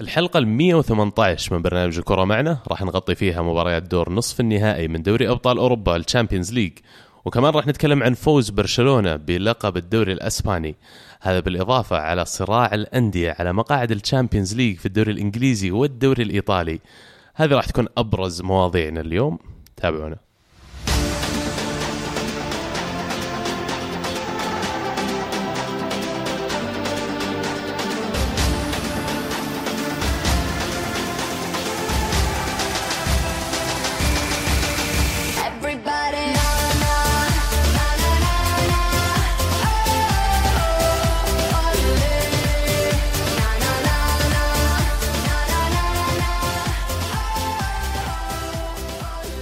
[0.00, 2.58] الحلقة ال 118 من برنامج الكرة معنا.
[2.68, 6.72] راح نغطي فيها مباريات دور نصف النهائي من دوري أبطال أوروبا ال Champions League.
[7.24, 10.76] وكمان راح نتكلم عن فوز برشلونة بلقب الدوري الأسباني.
[11.20, 16.80] هذا بالإضافة على صراع الأندية على مقاعد ال Champions League في الدوري الإنجليزي والدوري الإيطالي.
[17.34, 19.38] هذه راح تكون أبرز مواضيعنا اليوم.
[19.76, 20.16] تابعونا.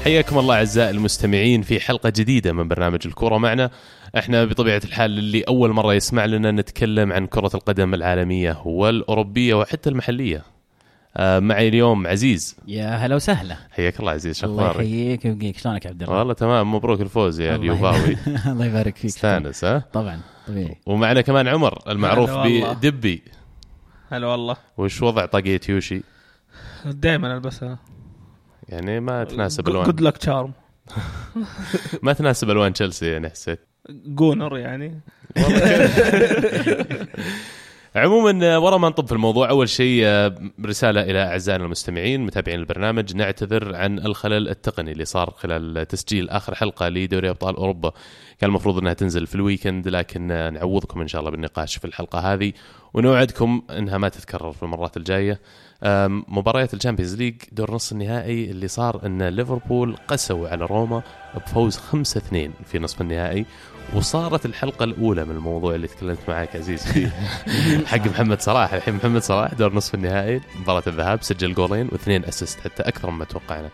[0.05, 3.70] حياكم الله أعزائي المستمعين في حلقة جديدة من برنامج الكورة معنا.
[4.19, 9.91] إحنا بطبيعة الحال اللي أول مرة يسمع لنا نتكلم عن كرة القدم العالمية والأوروبية وحتى
[9.91, 10.42] المحلية.
[11.16, 12.56] آه معي اليوم عزيز.
[12.66, 13.56] يا هلا وسهلا.
[13.70, 15.25] حياك الله عزيز شو الله يحييك.
[15.25, 18.17] ويبقيك شلونك يا عبد الله؟ والله تمام مبروك الفوز يا اليوفاوي.
[18.53, 19.05] الله يبارك فيك.
[19.05, 20.77] استانس ها؟ طبعا طبيعي.
[20.86, 22.30] ومعنا كمان عمر المعروف.
[22.30, 23.23] بدبي
[24.11, 24.56] هلا والله.
[24.77, 26.03] وش وضع طاقية يوشي؟
[26.84, 27.78] دائما ألبسها.
[28.73, 29.84] يعني ما تناسب الوان.
[29.84, 30.53] good luck charm
[32.03, 33.61] ما تناسب الوان تشيلسي يعني حسيت.
[33.91, 35.01] Gunner يعني.
[37.97, 40.34] عموما ورا ما نطب في الموضوع أول شيء آه،
[40.67, 43.17] رسالة إلى أعزائنا المستمعين متابعين البرنامج.
[43.17, 47.92] نعتذر عن الخلل التقني اللي صار خلال تسجيل آخر حلقة لدوري أبطال أوروبا.
[48.39, 51.84] كان المفروض إنها تنزل في ال weekend لكن آه، نعوضكم إن شاء الله بالنقاش في
[51.84, 52.53] الحلقة هذه.
[52.95, 55.41] ونوعدكم إنها ما تتكرر في المرات الجاية.
[56.28, 61.02] مباريات ال Champions League دور نص النهائي اللي صار إن ليفربول قسوا على روما
[61.34, 61.80] بفوز 5-2
[62.66, 63.47] في نصف النهائي.
[63.94, 67.12] وصارت الحلقة الأولى من الموضوع اللي تكلمت معك عزيز فيه.
[67.91, 72.61] حق محمد صلاح الحين محمد صلاح دور نصف النهائي مباراة الذهاب سجل جولين واثنين assist
[72.61, 73.70] حتى أكثر مما توقعنا.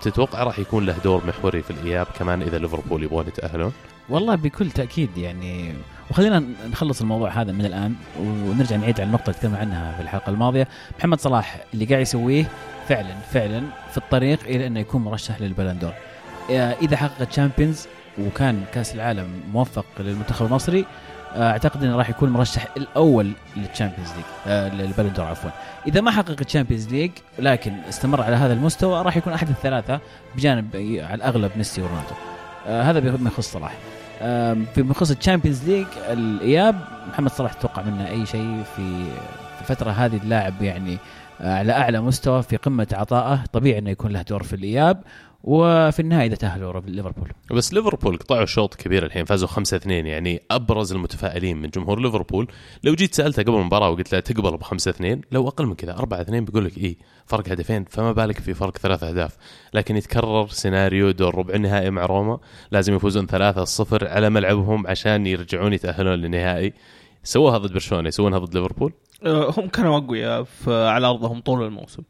[0.00, 3.72] تتوقع راح يكون له دور محوري في الإياب كمان إذا ليفربول يبغون يتأهلون؟
[4.08, 5.74] والله بكل تأكيد يعني
[6.10, 10.30] وخلينا نخلص الموضوع هذا من الآن ونرجع نعيد على النقطة اللي تكلمنا عنها في الحلقة
[10.30, 10.68] الماضية.
[10.98, 12.48] محمد صلاح اللي قاعد يسويه
[12.88, 15.92] فعلا فعلا في الطريق إلى أنه يكون مرشح لل Ballon d'Or
[16.50, 17.86] إذا حقق Champions
[18.18, 20.84] وكان كأس العالم موفق للمنتخب المصري
[21.36, 25.50] أعتقد إنه راح يكون المرشح الأول لل Champions League آه، لل Ballon d'Or عفوا.
[25.86, 30.00] إذا ما حقق ال Champions League لكن استمر على هذا المستوى راح يكون أحد الثلاثة
[30.36, 32.14] بجانب على الأغلب ميسي ورونالدو.
[32.66, 33.74] آه هذا بما يخص صلاح.
[34.22, 39.04] آم، في يخص ال Champions League الإياب محمد صلاح تتوقع منه أي شيء في
[39.60, 40.98] الفترة هذه اللاعب يعني
[41.40, 43.44] آه، على أعلى مستوى في قمة عطائه.
[43.52, 45.02] طبيعي إنه يكون له دور في الإياب.
[45.46, 47.30] وفي النهاية إذا تأهلوا ليفربول.
[47.50, 52.48] بس ليفربول قطعوا شوط كبير الحين فازوا 5 2 يعني أبرز المتفائلين من جمهور ليفربول.
[52.84, 55.92] لو جيت سألته قبل المباراة وقلت له تقبل ب 5 2 لو أقل من كذا
[55.98, 56.96] 4 2 بيقول لك إيه
[57.26, 59.36] فرق هدفين فما بالك في فرق ثلاث أهداف.
[59.74, 62.38] لكن يتكرر سيناريو دور ربع النهائي مع روما
[62.70, 66.72] لازم يفوزون 3 0 على ملعبهم عشان يرجعون يتأهلون للنهائي.
[67.22, 68.92] سووها ضد برشلونة يسوونها ضد ليفربول؟
[69.24, 72.02] آه، هم كانوا أقوياء على أرضهم طول الموسم.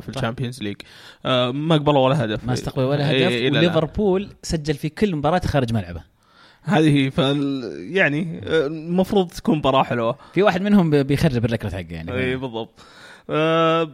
[0.00, 0.76] في ال Champions League.
[1.26, 2.44] آه، ما قبلوا ولا هدف.
[2.44, 3.56] ما استقبل ولا إيه، هدف الآن.
[3.56, 6.02] وليفربول سجل في كل مباراة خارج ملعبه.
[6.62, 7.62] هذه فال
[7.96, 10.16] يعني آه، المفروض تكون مباراة حلوة.
[10.34, 12.12] في واحد منهم بي- بيخرب ال record حقه يعني.
[12.12, 12.80] اي بالضبط.
[13.30, 13.90] آه،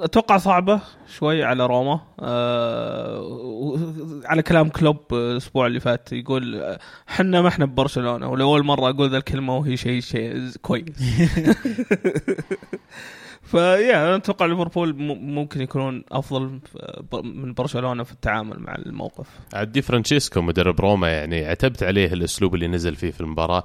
[0.00, 0.80] أتوقع صعبة
[1.18, 2.00] شوي على روما.
[2.20, 3.78] آه، و-
[4.24, 8.28] على كلام كلوب الأسبوع اللي فات يقول آه، حنا ما إحنا ببرشلونة.
[8.28, 10.84] ولاول مرة أقول ذا الكلمة وهي شيء شيء كويس.
[13.50, 16.60] فيا أنا أتوقع ليفربول ممكن يكونون أفضل
[17.24, 19.26] من برشلونة في التعامل مع الموقف.
[19.54, 23.62] عاد دي فرانشيسكو مدرب روما يعني عتبت عليه الأسلوب اللي نزل فيه في المباراة.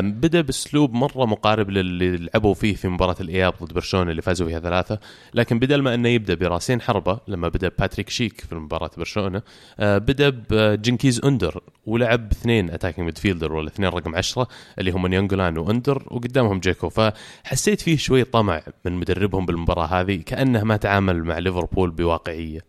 [0.00, 4.60] بدأ بأسلوب مرة مقارب للي لعبوا فيه في مباراة الإياب ضد برشلونة اللي فازوا فيها
[4.60, 4.98] ثلاثة.
[5.34, 9.42] لكن بدل ما إنه يبدأ براسين حربة لما بدأ باتريك شيك في مباراة برشلونة
[9.80, 15.58] أه، بدأ بجنكيز أندر ولعب اثنين attacking midfielder ولا اثنين رقم عشرة اللي هم ناينجولان
[15.58, 21.38] وأندر وقدامهم جيكو فحسيت فيه شوي طمع من مدربهم بالمباراة هذه كأنه ما تعامل مع
[21.38, 22.60] ليفربول بواقعية.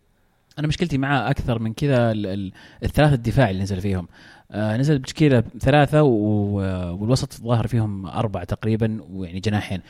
[0.59, 2.51] أنا مشكلتي معاه أكثر من كذا ال- ال-
[2.83, 4.07] الثلاثة الدفاع اللي نزل فيهم.
[4.51, 9.81] آه نزل بتشكيله ثلاثة والوسط ظاهر فيهم أربعة تقريبا ويعني جناحين.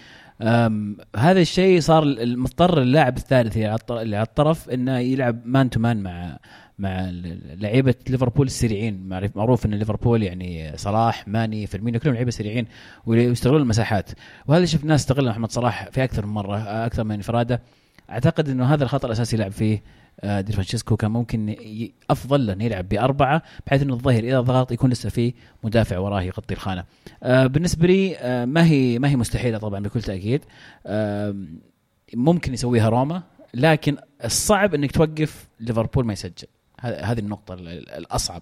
[1.18, 6.38] هذا الشيء صار المضطر اللاعب الثالث اللي على الطرف إنه يلعب man to man مع
[6.82, 7.10] مع
[7.60, 9.08] لعيبة ليفربول السريعين.
[9.36, 12.68] معروف إن ليفربول يعني صلاح ماني فيرمينو كلهم لعيبة سريعين
[13.06, 14.12] ويستغلون المساحات.
[14.48, 17.62] وهذا اللي شفناه استغل محمد صلاح في أكثر من مرة أكثر من إنفرادة.
[18.10, 19.82] أعتقد إنه هذا الخطأ الأساسي لعب فيه
[20.22, 20.96] آه، دي فرانشيسكو.
[20.96, 21.56] كان ممكن
[22.10, 26.54] أفضل انه يلعب بأربعة بحيث إنه الظهير إذا ضغط يكون لسه في مدافع وراه يغطي
[26.54, 26.84] الخانة.
[27.24, 30.42] آه، بالنسبة لي آه، ما هي ما هي مستحيلة طبعا بكل تأكيد.
[32.14, 33.22] ممكن يسويها روما
[33.54, 36.48] لكن الصعب إنك توقف ليفربول ما يسجل.
[36.82, 38.42] هذه النقطة ال- ال- الأصعب.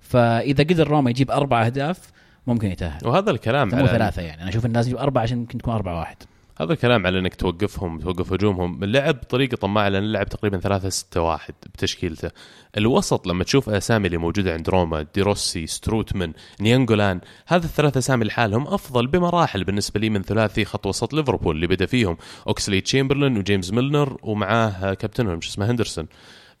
[0.00, 1.98] فإذا قدر روما يجيب أربع أهداف
[2.46, 3.06] ممكن يتأهل.
[3.08, 4.42] وهذا الكلام مو على ثلاثة يعني.
[4.42, 6.16] أنا أشوف الناس يجيب أربعة عشان يمكن تكون أربعة واحد.
[6.60, 8.84] هذا الكلام على إنك توقفهم توقف هجومهم.
[8.84, 12.30] اللعب بطريقه طماعه لأن اللعب تقريبا 3 6 1 بتشكيلته.
[12.76, 18.66] الوسط لما تشوف الأسامي اللي موجودة عند روما ديروسي ستروتمان ناينجولان هذا الثلاث أسامي لحالهم
[18.66, 22.16] أفضل بمراحل بالنسبة لي من ثلاثي خط وسط ليفربول اللي بدأ فيهم.
[22.48, 26.06] أوكسليد تشامبرلين وجيمس ميلنر ومعاه كابتنهم شو اسمه هندرسون.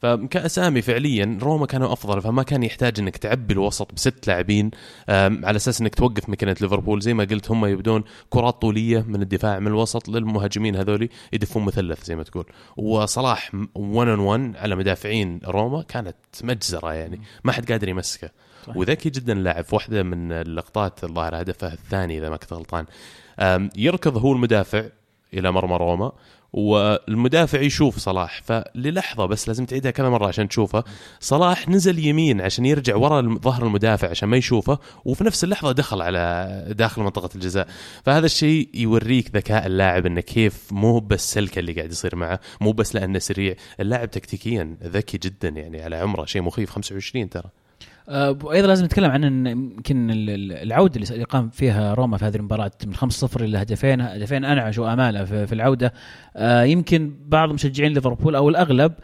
[0.04, 4.70] فكأسامي فعليا روما كانوا أفضل فما كان يحتاج إنك تعبي الوسط بست لاعبين
[5.08, 7.00] على أساس إنك توقف ماكينه ليفربول.
[7.00, 12.04] زي ما قلت هم يبدون كرات طولية من الدفاع من الوسط للمهاجمين هذولي يدفون مثلث
[12.04, 12.44] زي ما تقول.
[12.76, 18.30] وصلاح 1 اون 1 على مدافعين روما كانت مجزرة يعني ما حد قادر يمسكه.
[18.74, 22.86] وذكي جدا اللاعب في واحدة من اللقطات الظاهر هدفه الثاني إذا ما كنت غلطان.
[23.76, 24.84] يركض هو المدافع
[25.34, 26.12] إلى مرمى روما.
[26.54, 30.84] والمدافع يشوف صلاح فللحظة بس لازم تعيدها كذا مرة عشان تشوفه.
[31.20, 36.02] صلاح نزل يمين عشان يرجع ورا ظهر المدافع عشان ما يشوفه وفي نفس اللحظة دخل
[36.02, 37.68] على داخل منطقة الجزاء.
[38.04, 42.72] فهذا الشيء يوريك ذكاء اللاعب إنه كيف مو بس سلكة اللي قاعد يصير معه مو
[42.72, 47.63] بس لأنه سريع اللاعب تكتيكيا ذكي جدا يعني على عمره شيء مخيف 25 ترى.
[48.08, 52.70] وأيضا لازم نتكلم عن يمكن ال- ال- العودة اللي قام فيها روما في هذه المباراة
[52.86, 55.92] من 5-0 إلى هدفين هدفين انعشوا اماله في, العودة.
[56.36, 58.96] آه، يمكن بعض مشجعين ليفربول أو الأغلب آه،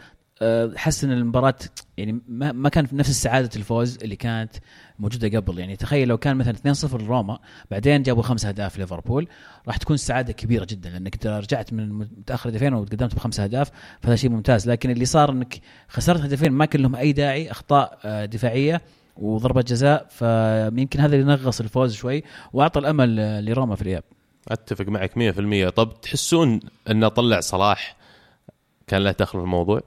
[0.76, 1.54] حس إن المباراة
[1.96, 4.52] يعني ما كان في نفس السعاده الفوز اللي كانت
[4.98, 5.58] موجودة قبل.
[5.58, 7.38] يعني تخيل لو كان مثلا 2-0 لروما
[7.70, 9.28] بعدين جابوا خمس أهداف ليفربول
[9.66, 10.90] راح تكون السعاده كبيرة جدا.
[10.90, 13.70] لأنك إذا رجعت من متأخر هدفين وتقدمت بخمس أهداف
[14.00, 14.68] فهذا شيء ممتاز.
[14.70, 18.80] لكن اللي صار إنك خسرت هدفين ما كان لهم أي داعي أخطاء آه، دفاعية
[19.16, 20.06] وضربة جزاء.
[20.10, 22.22] فيمكن هذا اللي نغص الفوز شوي
[22.52, 24.04] وأعطى الأمل آه، لروما في الإياب.
[24.48, 26.60] أتفق معك 100% طب تحسون
[26.90, 27.96] انه طلع صلاح
[28.86, 29.80] كان له دخل في الموضوع؟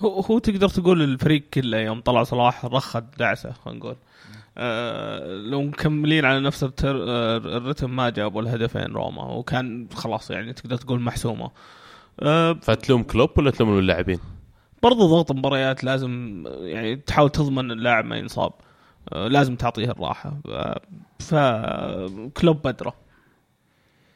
[0.00, 3.96] هو هو تقدر تقول الفريق كله يوم طلع صلاح رخد دعسه خلينا نقول
[4.58, 6.64] آه لو مكملين على نفس.
[6.64, 11.50] آه، الرتم ما جابوا الهدفين روما وكان خلاص يعني تقدر تقول محسومة
[12.20, 14.18] آه فتلوم كلوب ولا تلوم اللاعبين؟
[14.82, 18.52] برضو ضغط مباريات لازم يعني تحاول تضمن اللاعب ما ينصاب
[19.12, 20.80] آه لازم تعطيه الراحة آه
[21.18, 22.94] فكلوب بدرة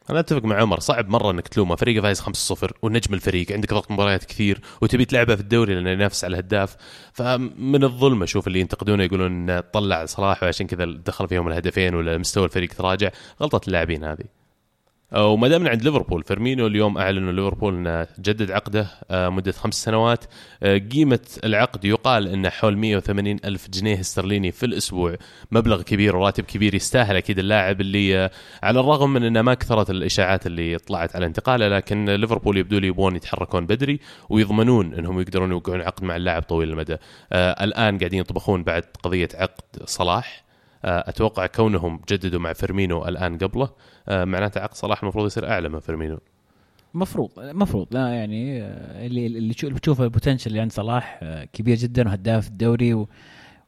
[0.09, 1.75] أنا أتفق مع عمر صعب مرة إنك تلومه.
[1.75, 6.23] فريقه فايز 5-0 ونجم الفريق عندك ضغط مباريات كثير وتبي تلعبه في الدوري لأنه ينافس
[6.23, 6.75] على الهداف.
[7.13, 12.17] فمن الظلم أشوف اللي ينتقدونه يقولون إنه طلع صلاح وعشان كذا دخل فيهم الهدفين ولا
[12.17, 13.09] مستوى الفريق تراجع.
[13.41, 14.42] غلطة اللاعبين هذه.
[15.15, 20.25] وما دمنا عند ليفربول فيرمينو اليوم اعلنوا ليفربول إنه جدد عقده آه، مدة خمس سنوات.
[20.63, 25.15] آه، قيمة العقد يقال إنه حول 180 ألف جنيه استرليني في الأسبوع.
[25.51, 28.31] مبلغ كبير وراتب كبير يستاهل أكيد اللاعب اللي آه،
[28.63, 32.87] على الرغم من إنه ما كثرت الإشاعات اللي طلعت على انتقاله لكن ليفربول يبدو لي
[32.87, 33.99] يبغون يتحركون بدري
[34.29, 36.97] ويضمنون إنهم يقدرون يوقعون عقد مع اللاعب طويل المدى.
[37.33, 40.39] آه، الآن قاعدين يطبخون بعد قضية عقد صلاح.
[40.39, 40.42] آه،
[40.85, 43.69] أتوقع كونهم جددوا مع فيرمينو الآن قبله.
[44.07, 46.19] آه، معناته عقد صلاح المفروض يصير أعلى من فيرمينو.
[46.93, 47.87] مفروض مفروض.
[47.91, 52.07] لا يعني آه، اللي اللي تشوف بتشوفه ال potential اللي عند صلاح آه، كبير جدا
[52.07, 53.05] وهداف الدوري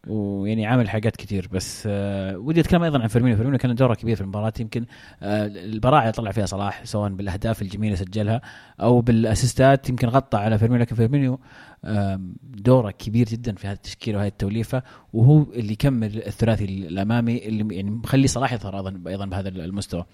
[0.07, 4.15] ويعني عامل حاجات كتير بس آه ودي أتكلم أيضا عن فيرمينو فيرمينو كان دوره كبير
[4.15, 4.85] في المباراة يمكن
[5.23, 8.41] آه البراعه اللي طلع فيها صلاح سواء بالأهداف الجميلة سجلها
[8.81, 11.39] أو بال assist ات يمكن غطى على فيرمينو لكن فيرمينو
[11.85, 17.75] آه دوره كبير جدا في هذا التشكيل وهذه التوليفة وهو اللي يكمل الثلاثي الأمامي اللي
[17.75, 20.05] يعني مخلي صلاح يظهر أيضا أيضا بهذا المستوى.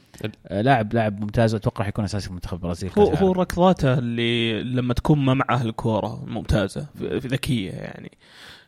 [0.48, 3.32] آه لاعب لاعب ممتاز واتوقع حيكون أساسي في منتخب البرازيل هو هو.
[3.32, 8.12] ركضاته اللي لما تكون ما معه الكورة ممتازة ذكية يعني.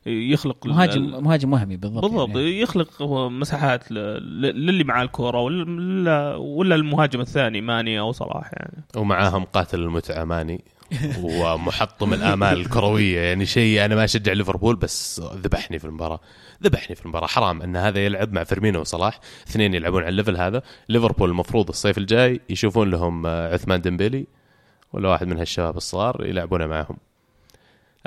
[0.05, 2.59] يخلق ال- مهاجم مهاجم وهمي بالضبط بالضبط يعني.
[2.59, 3.95] يخلق هو مساحات ل-
[4.41, 8.83] ل- للي معاه الكورة ولا ولا المهاجم الثاني ماني أو صلاح يعني.
[8.95, 10.63] ومعاهم قاتل المتعة ماني
[11.23, 16.19] ومحطم الامال الكرويه يعني شيء أنا ما أشجع ليفربول بس ذبحني في المباراة.
[16.63, 17.27] ذبحني في المباراة.
[17.27, 19.19] حرام إن هذا يلعب مع فيرمينو وصلاح.
[19.47, 20.61] اثنين يلعبون على ال level هذا.
[20.89, 24.27] ليفربول المفروض الصيف الجاي يشوفون لهم آه، عثمان ديمبيلي
[24.93, 26.97] ولا واحد من هالشباب الصغار يلعبونه معهم.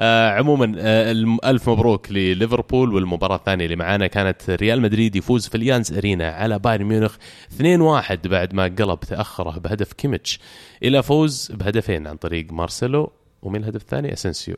[0.01, 5.49] آه عموما آه الم- ألف مبروك لليفربول والمباراة الثانية اللي معانا كانت ريال مدريد يفوز
[5.49, 10.41] في أليانز أرينا على بايرن ميونخ 2-1 بعد ما قلب تأخره بهدف كيميتش
[10.83, 13.13] إلى فوز بهدفين عن طريق مارسيلو
[13.43, 14.57] ومن الهدف الثاني اسنسيو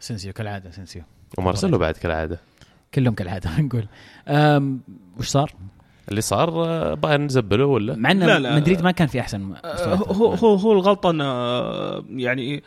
[0.00, 1.02] سنسيو كالعادة سنسيو
[1.38, 2.38] ومارسيلو بعد كالعادة
[2.94, 3.86] كلهم كالعادة نقول
[5.18, 5.52] وش صار؟
[6.08, 8.54] اللي صار آه، بايرن زبلوا ولا مع ان.
[8.56, 9.54] مدريد ما كان في أحسن.
[9.64, 12.62] هو هو هو الغلطة انه آه، يعني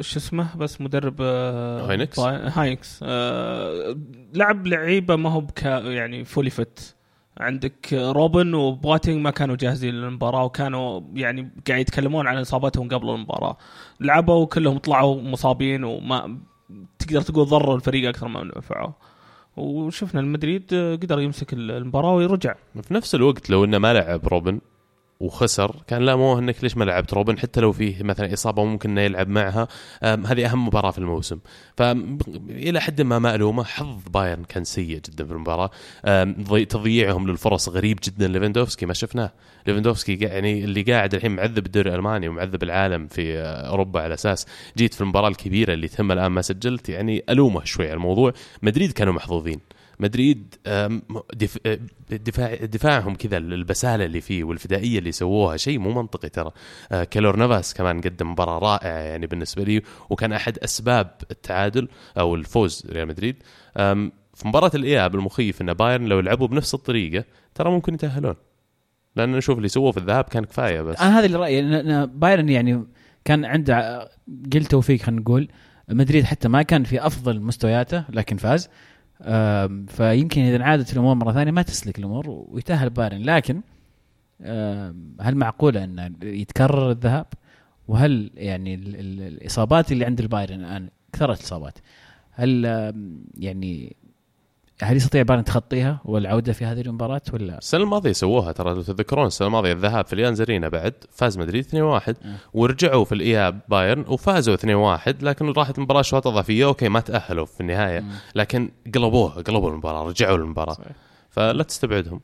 [0.00, 3.00] شو اسمه؟ بس مدرب آه، هاينكس؟ هاينكس.
[3.02, 3.96] آه،
[4.34, 6.96] لعب لعيبة ما هو بكا يعني fully fit
[7.38, 13.56] عندك روبن وبواتينج ما كانوا جاهزين للمباراة وكانوا يعني قاعد يتكلمون عن إصابتهم قبل المباراة.
[14.00, 16.38] لعبوا كلهم طلعوا مصابين وما
[16.98, 18.92] تقدر تقول ضروا الفريق أكثر ما نفعوا.
[19.56, 22.54] وشفنا المدريد قدر يمسك المباراة ويرجع.
[22.82, 24.60] في نفس الوقت لو إنه ما لعب روبن
[25.20, 25.76] وخسر.
[25.86, 29.00] كان لا مو إنك ليش ما لعبت روبن؟ حتى لو فيه مثلا إصابة ممكن إنه
[29.00, 29.68] يلعب معها.
[30.02, 31.38] هذه أهم مباراة في الموسم.
[31.76, 33.64] فالى حد ما ما ألومه.
[33.64, 35.70] حظ بايرن كان سيء جدا في المباراة.
[36.68, 38.28] تضييعهم للفرص غريب جدا.
[38.28, 39.32] ليفندوفسكي ما شفناه.
[39.66, 44.46] ليفندوفسكي يعني اللي قاعد الحين معذب الدوري الألماني ومعذب العالم في أوروبا على أساس
[44.76, 46.88] جيت في المباراة الكبيرة اللي تهم الآن ما سجلت.
[46.88, 48.32] يعني ألومه شوي على الموضوع.
[48.62, 49.60] مدريد كانوا محظوظين.
[50.00, 50.54] مدريد
[52.10, 56.50] دفاع دفاعهم كذا البسالة اللي فيه والفدائية اللي سووها شيء مو منطقي ترى.
[56.92, 61.88] آه، كالور نافاس كمان قدم مباراة رائعة يعني بالنسبة لي وكان أحد أسباب التعادل
[62.18, 63.42] أو الفوز ريال مدريد.
[64.34, 67.24] في مباراة الإياب المخيف إن بايرن لو لعبوا بنفس الطريقة
[67.54, 68.34] ترى ممكن يتأهلون.
[69.16, 71.00] لأن نشوف اللي سووه في الذهاب كان كفاية بس.
[71.00, 72.84] أنا هذا اللي رأيي بايرن يعني
[73.24, 74.08] كان عنده
[74.52, 75.48] قل توفيق خلينا نقول
[75.88, 78.68] مدريد حتى ما كان في أفضل مستوياته لكن فاز.
[79.88, 83.60] فيمكن إذا عادت الأمور مرة ثانية ما تسلك الأمور ويتأهل بايرن لكن
[85.20, 87.26] هل معقولة أن يتكرر الذهاب؟
[87.88, 91.78] وهل يعني الإصابات اللي عند البايرن الآن كثرت الإصابات
[92.32, 92.64] هل
[93.38, 93.96] يعني
[94.82, 99.26] هل يستطيع بايرن تخطيها والعودة في هذه المباراة ولا السنة الماضية سووها ترى لو تذكرون
[99.26, 102.14] السنة الماضية الذهاب في أليانز أرينا بعد فاز مدريد 2-1 أه.
[102.54, 107.60] ورجعوا في الإياب بايرن وفازوا 2-1 لكن راحت المباراه شوط إضافية okay ما تأهلوا في
[107.60, 108.04] النهاية أه.
[108.34, 110.92] لكن قلبوها قلبوا المباراة رجعوا للمباراه صحيح.
[111.30, 112.20] فلا تستبعدهم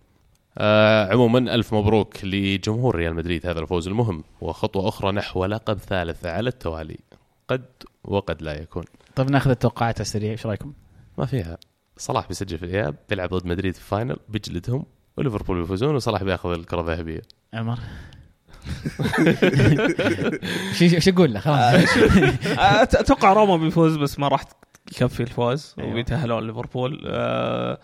[0.59, 6.27] آه عموما ألف مبروك لجمهور ريال مدريد هذا الفوز المهم وخطوة أخرى نحو لقب ثالث
[6.27, 6.99] على التوالي
[7.49, 7.65] قد
[8.05, 8.85] وقد لا يكون
[9.17, 10.73] طيب ناخذ التوقعات السريعه إيش رأيكم؟
[11.19, 11.59] ما فيها
[12.03, 14.85] صلاح بيسجل في الإياب بيلعب ضد مدريد في ال final بيجلدهم
[15.17, 17.23] وليفربول بيفوزون وصلاح بياخذ الكرة الذهبية.
[17.55, 17.79] عمر.
[21.01, 21.97] شو أقول له؟ خلاص.
[22.95, 24.45] أتوقع روما بيفوز بس ما راح
[24.93, 25.75] يكفي الفوز.
[25.79, 25.91] أيوة.
[25.91, 27.03] وبيتاهلون ليفربول.
[27.07, 27.79] أه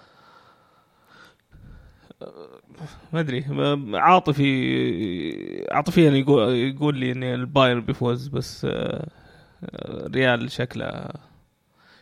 [3.12, 3.44] ما أدري.
[3.94, 9.08] عاطفي عاطفيا يقول يقول لي إن البايرن بيفوز بس آه،
[10.14, 11.08] ريال شكله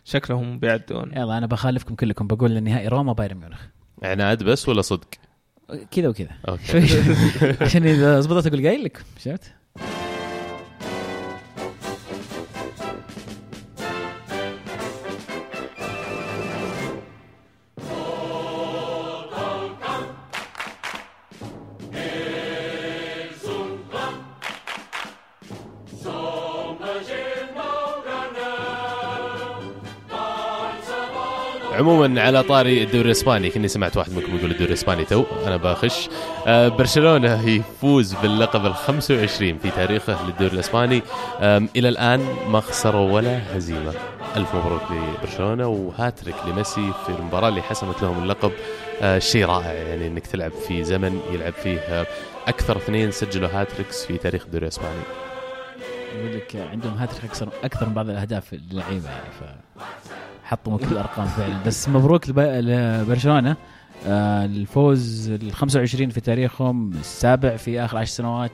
[0.06, 3.60] شكلهم بيعدون يلا أنا بخالفكم كلكم بقول النهائي روما بايرن ميونخ
[4.02, 5.08] عناد بس ولا صدق؟
[5.90, 6.30] كذا وكذا
[7.64, 9.54] عشان إذا ضبطت أقول قايل لك شفت؟
[31.76, 36.08] عموما على طاري الدوري الإسباني كني سمعت واحد منكم يقول الدوري الإسباني تو أنا بخش
[36.46, 41.02] آه برشلونة يفوز باللقب ال 25 في تاريخه للدوري الإسباني.
[41.76, 43.94] إلى الآن ما خسروا ولا هزيمة.
[44.36, 48.52] ألف مبروك لبرشلونة وهاتريك لميسي في المباراة اللي حسمت لهم اللقب.
[49.02, 52.06] آه شيء رائع يعني إنك تلعب في زمن يلعب فيه آه
[52.48, 55.00] أكثر اثنين سجلوا hat-tricks في تاريخ الدوري الإسباني.
[56.18, 59.44] يقول لك عندهم هاتريك أكثر أكثر من بعض الأهداف اللعيبة يعني ف
[60.46, 61.62] حطموا كل الأرقام فعلا.
[61.66, 63.56] بس مبروك لبرشلونة.
[64.06, 68.52] آه، الفوز ال 25 في تاريخهم السابع في آخر عشر سنوات.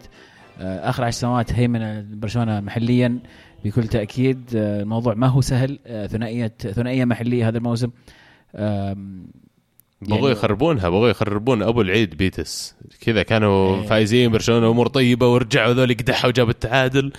[0.60, 3.18] آه، آخر عشر سنوات هيمنة برشلونة محليا
[3.64, 4.50] بكل تأكيد.
[4.56, 5.78] آه، الموضوع ما هو سهل.
[6.10, 7.90] ثنائية ثنائية محلية هذا الموسم.
[8.54, 12.76] بغوا يعني يخربونها بغوا يخربون أبو العيد بيتس.
[13.00, 13.86] كذا كانوا إيه.
[13.86, 17.12] فايزين برشلونة أمور طيبة ورجعوا ذول قدحوا وجابوا التعادل.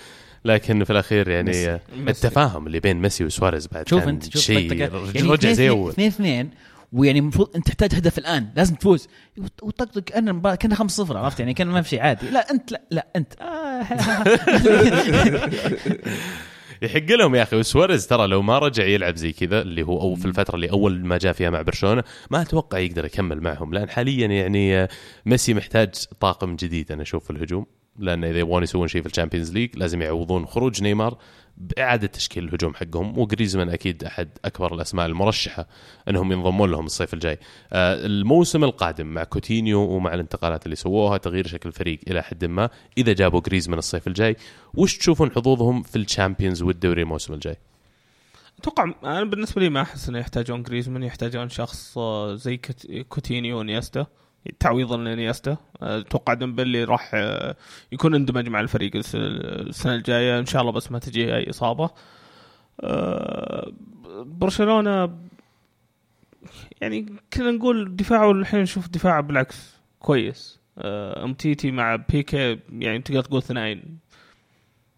[0.46, 1.80] لكن في الأخير يعني ميسي.
[1.96, 6.08] التفاهم اللي بين ميسي وسواريز بعد شوف أنت شوف شيء يعني رجع زي اول اثنين
[6.08, 6.50] اثنين
[6.94, 9.08] ويعني المفروض أنت تحتاج هدف الآن لازم تفوز.
[9.62, 12.30] وطقطق كان المباراه كانها 5 0 عرفت يعني؟ كان ما في شيء عادي.
[12.30, 13.34] لا أنت لا لا أنت.
[13.42, 13.84] آه
[16.82, 17.56] يحق لهم يا أخي.
[17.56, 21.06] وسواريز ترى لو ما رجع يلعب زي كذا اللي هو أو في الفترة اللي أول
[21.06, 23.74] ما جاء فيها مع برشلونة ما أتوقع يقدر يكمل معهم.
[23.74, 24.88] لأن حاليا يعني
[25.26, 27.66] ميسي محتاج طاقم جديد أنا أشوف في الهجوم.
[28.00, 31.18] لأن إذا يبغون يسوون شيء في ال Champions League لازم يعوضون خروج نيمار
[31.58, 35.68] بإعادة تشكيل الهجوم حقهم وجريزمان أكيد أحد أكبر الأسماء المرشحة
[36.10, 37.40] إنهم ينضمون لهم الصيف الجاي.
[37.74, 42.70] آه الموسم القادم مع كوتينيو ومع الانتقالات اللي سووها تغيير شكل الفريق إلى حد ما
[42.98, 44.36] إذا جابوا جريزمان الصيف الجاي
[44.74, 47.58] وش تشوفون حظوظهم في ال Champions والدوري الموسم الجاي؟
[48.60, 52.60] أتوقع أنا بالنسبة لي ما أحس إنه يحتاجون جريزمان يحتاجون شخص آه، زي
[53.10, 54.06] كوتينيو ونيستا
[54.60, 55.58] تعويضا لإنيستا.
[55.82, 57.56] أتوقع ديمبلي راح آه،
[57.92, 60.40] يكون اندمج مع الفريق السنة الجاية.
[60.40, 61.90] إن شاء الله بس ما تجي أي إصابة.
[62.82, 63.72] آه،
[64.26, 65.18] برشلونة
[66.82, 70.60] يعني كنا نقول دفاعه الحين نشوف دفاعه بالعكس كويس.
[70.78, 73.84] آه، أومتيتي مع بيكي يعني تقدر تقول ثنائي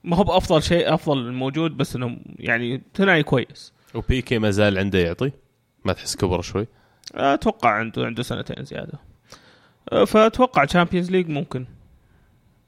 [0.03, 3.73] ما هو بأفضل شيء أفضل الموجود بس إنهم يعني ثنائي كويس.
[3.93, 5.31] وبيكي ما زال عنده يعطي؟
[5.85, 6.67] ما تحس كبر شوي؟
[7.15, 8.99] أتوقع عنده عنده سنتين زيادة.
[10.07, 11.65] فأتوقع Champions League ممكن.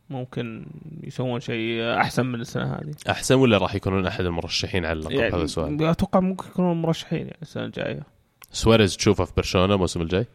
[0.10, 0.66] ممكن
[1.04, 2.92] يسوون شيء أحسن من السنة هذه.
[3.10, 7.20] أحسن ولا راح يكونون أحد المرشحين على اللقب؟ يعني هذا السؤال أتوقع ممكن يكونون مرشحين
[7.20, 8.04] يعني السنة الجاية.
[8.52, 10.26] سواريز تشوفه في برشلونة الموسم الجاي؟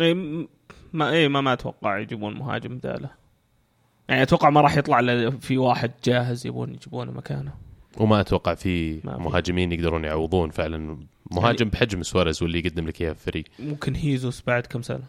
[0.00, 0.46] م-
[0.92, 3.10] ما اي ما ما أتوقع يجيبون مهاجم بداله
[4.08, 7.52] يعني أتوقع ما راح يطلع إلا في واحد جاهز يبون يجيبونه مكانه.
[7.96, 9.00] وما أتوقع في.
[9.04, 10.98] مهاجمين يقدرون يعوضون فعلا.
[11.30, 15.02] مهاجم بحجم سواريز واللي يقدم لك إياه في الفريق ممكن هيزوس بعد كم سنة.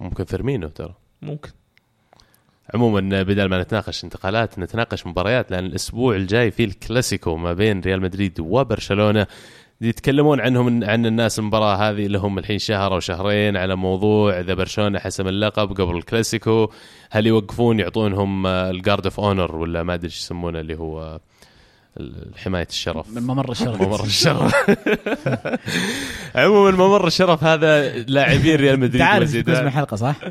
[0.00, 0.94] ممكن فيرمينو ترى.
[1.22, 1.50] ممكن.
[2.74, 8.00] عموما بدل ما نتناقش انتقالات نتناقش مباريات لأن الأسبوع الجاي في الكلاسيكو ما بين ريال
[8.00, 9.26] مدريد وبرشلونة.
[9.80, 14.98] يتكلمون عنهم عن الناس المباراة هذه لهم الحين شهر أو شهرين على موضوع إذا برشلونة
[14.98, 16.70] حسم اللقب قبل الكلاسيكو
[17.10, 21.20] هل يوقفون يعطونهم ال guard of honor ولا ما أدري إيش يسمونه اللي هو
[22.36, 23.10] حماية الشرف.
[23.10, 23.82] من ممر الشرف.
[23.82, 24.54] ممر الشرف.
[26.34, 29.54] عموما ممر الشرف هذا لاعبين ريال مدريد وزيدان.
[29.56, 30.16] اسم الحلقة صح؟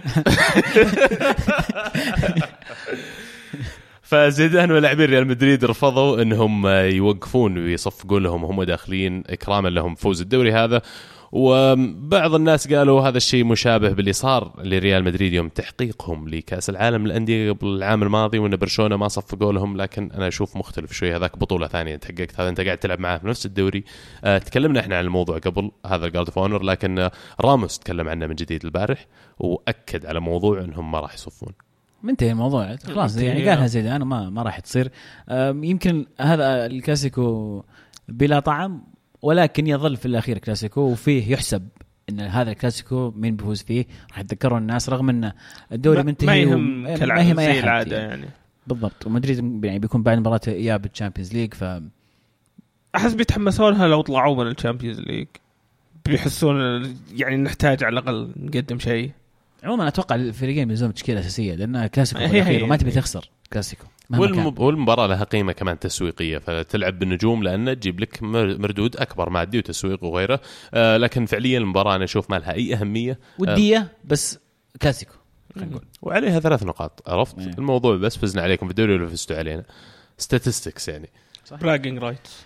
[4.02, 9.96] فزيدان ولاعبين ريال مدريد رفضوا إنهم يوقفون ويصفقون لهم وهم داخلين إكراما لهم.
[9.96, 10.82] فوز الدوري هذا
[11.32, 17.52] وبعض الناس قالوا هذا الشيء مشابه باللي صار لريال مدريد يوم تحقيقهم لكأس العالم للأندية
[17.52, 21.16] قبل العام الماضي وإن برشلونة ما صفقوا لهم لكن أنا أشوف مختلف شوي.
[21.16, 23.84] هذاك بطولة ثانية أنت حققت هذا أنت قاعد تلعب معاه في نفس الدوري.
[24.24, 28.08] آه تكلمنا إحنا عن الموضوع قبل هذا ال guard of honor لكن آه، راموس تكلم
[28.10, 29.06] عنه من جديد البارح
[29.40, 31.54] وأكد على موضوع إنهم ما راح يصفقون.
[32.04, 33.50] منتهي الموضوع خلاص يعني آه.
[33.50, 34.92] قالها زيدان ما ما راح تصير.
[35.30, 37.64] أم، يمكن هذا الكلاسيكو
[38.08, 38.82] بلا طعم
[39.22, 41.68] ولكن يظل في الأخير كلاسيكو وفيه يحسب
[42.10, 45.32] إن هذا الكلاسيكو مين بيفوز فيه راح يتذكرون الناس رغم إن
[45.72, 48.10] الدوري ما- منتهي ما و- يهم ما كالعادة يهم أي زي العادة يعني.
[48.12, 48.28] يعني.
[48.68, 49.08] بالضبط.
[49.08, 51.64] ومدريد يعني بيكون بعد مباراة إياب ال Champions League ف
[52.96, 55.28] أحس بيتحمسون لها لو طلعوا من ال Champions League.
[56.06, 56.58] بيحسون
[57.16, 59.12] يعني نحتاج على الأقل نقدم شيء.
[59.64, 62.64] عموما أتوقع الفريقين بيلزمهم تشكيلة أساسية لانها كلاسيكو هي- هي.
[62.64, 63.30] وما تبي تخسر.
[63.54, 64.54] كلاسيكو والم...
[64.58, 70.04] والمباراة لها قيمة كمان تسويقية فتلعب بالنجوم لأنه تجيب لك مر- مردود أكبر مادي وتسويق
[70.04, 70.40] وغيره.
[70.74, 73.20] آه لكن فعليا المباراة أنا أشوف ما لها أي أهمية.
[73.40, 74.40] ودية بس
[74.82, 75.14] كلاسيكو
[75.56, 75.86] خلينا نقول.
[76.02, 77.48] وعليها ثلاث نقاط عرفت؟ إيه.
[77.48, 79.64] الموضوع بس فزنا عليكم في الدوري ولا فزتوا علينا؟
[80.18, 81.10] statistics يعني.
[81.62, 82.46] bragging rights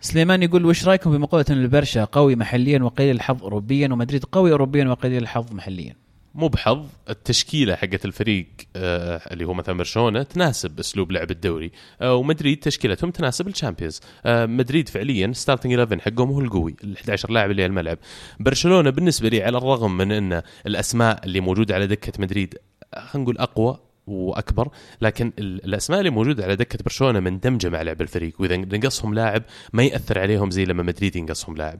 [0.00, 4.84] سليمان يقول وش رأيكم بمقولة إن البرشا قوي محليا وقليل الحظ اوروبيا ومدريد قوي اوروبيا
[4.88, 5.94] وقليل الحظ محليا؟
[6.34, 11.70] مو بحظ التشكيلة حقت الفريق آه اللي هو مثلا برشلونة تناسب أسلوب لعب الدوري
[12.02, 14.00] آه ومدريد تشكيلتهم تناسب ال Champions.
[14.26, 17.98] آه مدريد فعليا starting 11 حقهم هو القوي ال 11 لاعب اللي على الملعب.
[18.40, 22.54] برشلونة بالنسبة لي على الرغم من إن الأسماء اللي موجودة على دكة مدريد
[22.94, 24.68] خلينا نقول أقوى وأكبر
[25.02, 29.42] لكن ال- الأسماء اللي موجودة على دكة برشلونة مندمجه مع لعب الفريق وإذا نقصهم لاعب
[29.72, 31.78] ما يأثر عليهم زي لما مدريد ينقصهم لاعب.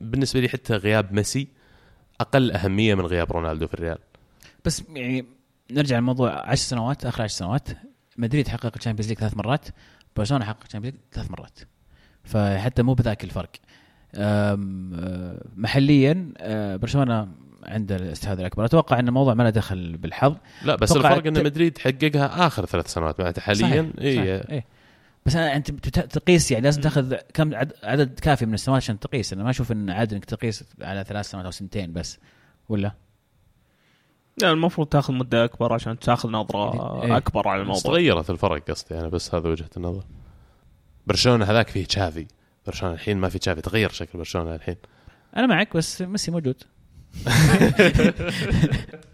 [0.00, 1.48] بالنسبة لي حتى غياب ميسي
[2.20, 3.98] أقل أهمية من غياب رونالدو في الريال.
[4.64, 5.24] بس يعني
[5.70, 7.68] نرجع للموضوع 10 سنوات آخر 10 سنوات.
[8.16, 9.68] مدريد حقق ال Champions League ثلاث مرات
[10.16, 11.58] برشلونة حقق ال Champions League ثلاث مرات.
[12.24, 13.50] فحتى مو بذاك الفرق.
[14.14, 14.58] أه،
[15.56, 17.28] محليا أه، برشلونة
[17.62, 18.64] عنده الاستحواذ الأكبر.
[18.64, 20.36] أتوقع إن الموضوع ما له دخل بالحظ.
[20.64, 23.20] لا بس الفرق إن مدريد حققها آخر ثلاث سنوات.
[23.20, 24.64] معناته حاليا صحيح، اي صحيح، إيه.
[25.30, 28.98] بس أنا أنت بت- تقيس يعني لازم تاخذ كم عد- عدد كافي من السنوات عشان
[28.98, 29.32] تقيس.
[29.32, 32.18] أنا ما أشوف إن عادي إنك تقيس على ثلاث سنوات أو سنتين بس.
[32.68, 32.92] ولا؟
[34.42, 37.16] لا المفروض تاخذ مدة أكبر عشان تاخذ نظرة إيه.
[37.16, 37.82] أكبر على بس الموضوع.
[37.82, 40.04] تغيرت الفرق قصدي أنا بس هذا وجهة النظر.
[41.06, 42.26] برشلونة هذاك فيه تشافي.
[42.66, 44.76] برشلونة الحين ما في تشافي تغير شكل برشلونة الحين.
[45.36, 46.62] أنا معك بس ميسي موجود.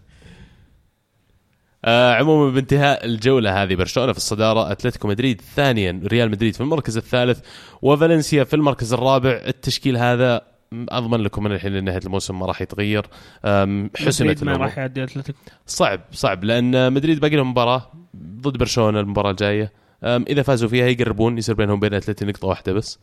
[1.85, 6.97] آه عموما بانتهاء الجولة هذه برشلونة في الصدارة أتلتيكو مدريد ثانيا ريال مدريد في المركز
[6.97, 7.39] الثالث
[7.81, 9.41] وفالنسيا في المركز الرابع.
[9.47, 10.41] التشكيل هذا
[10.73, 13.05] أضمن لكم من الحين لنهاية الموسم ما راح يتغير.
[13.97, 15.39] حسمت ما راح يعدي أتلتيكو.
[15.65, 19.71] صعب صعب لأن مدريد باقي لهم مباراة ضد برشلونة المباراة الجاية.
[20.03, 22.99] إذا فازوا فيها يقربون يصير بينهم وبين اتلتي نقطة واحدة بس.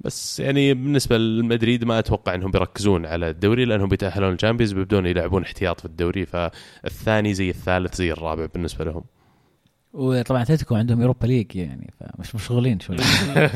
[0.00, 5.06] بس يعني بالنسبة لمدريد ما أتوقع إنهم بيركزون على الدوري لأنهم بيتأهلون ال Champions بيبدون
[5.06, 9.04] يلعبون احتياط في الدوري فالثاني زي الثالث زي الرابع بالنسبة لهم.
[9.92, 12.96] وطبعا أتلتيكو عندهم Europa League يعني فمش مشغولين شوي.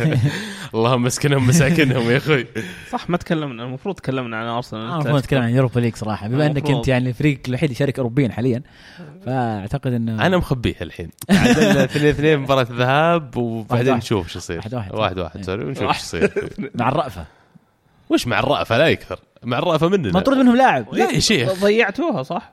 [0.74, 2.46] اللهم مسكنهم مساكنهم يا أخوي.
[2.90, 4.82] صح ما تكلمنا المفروض تكلمنا عن أرسنال.
[4.82, 6.28] أنا المفروض نتكلم عن Europa League صراحة.
[6.28, 6.70] بما أنك.
[6.70, 8.62] أنت يعني الفريق الوحيد اللي يشارك اوروبيا حاليا
[9.26, 11.10] فأعتقد إنه أنا مخبيه الحين.
[11.30, 13.94] اثنين اثنين مباراة ذهاب وبعدين.
[13.94, 14.56] نشوف شو يصير.
[14.56, 14.94] واحد واحد.
[14.94, 15.42] واحد واحد إيه.
[15.42, 16.48] sorry ونشوف شو يصير.
[16.74, 17.24] مع الرأفة.
[18.10, 19.20] وش مع الرأفة؟ لا يكثر.
[19.42, 20.12] مع الرأفة مننا.
[20.12, 20.94] مطرود منهم لاعب.
[20.94, 21.52] لا يا شيخ.
[21.52, 22.52] ضيعتوها صح؟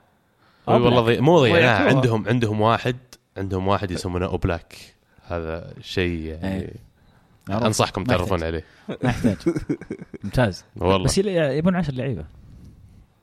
[0.66, 1.20] والله ضي...
[1.20, 1.88] مو ضيعناها.
[1.88, 2.96] عندهم عندهم واحد
[3.36, 4.76] عندهم واحد يسمونه أوبلاك.
[5.28, 7.66] هذا شيء يعني إيه.
[7.66, 8.42] أنصحكم تعرفون.
[8.42, 8.64] عليه.
[8.88, 9.36] ما يحتاج.
[10.24, 10.64] ممتاز.
[10.76, 11.04] والله.
[11.04, 12.24] بس يبون 10 لعيبة.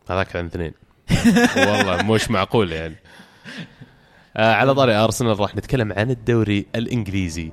[0.09, 0.73] هذاك عن اثنين.
[1.57, 2.95] والله مش معقول يعني.
[4.37, 7.51] آه على طاري أرسنال راح نتكلم عن الدوري الإنجليزي.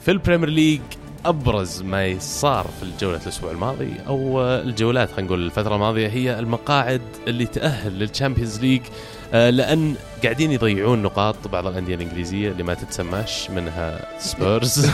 [0.00, 0.80] في ال Premier League
[1.24, 7.02] أبرز ما صار في الجولة الأسبوع الماضي أو الجولات خلينا نقول الفترة الماضية هي المقاعد
[7.26, 8.82] اللي تأهل لل Champions League.
[9.32, 14.90] لأن قاعدين يضيعون نقاط بعض الأندية الإنجليزية اللي ما تتسماش منها سبيرز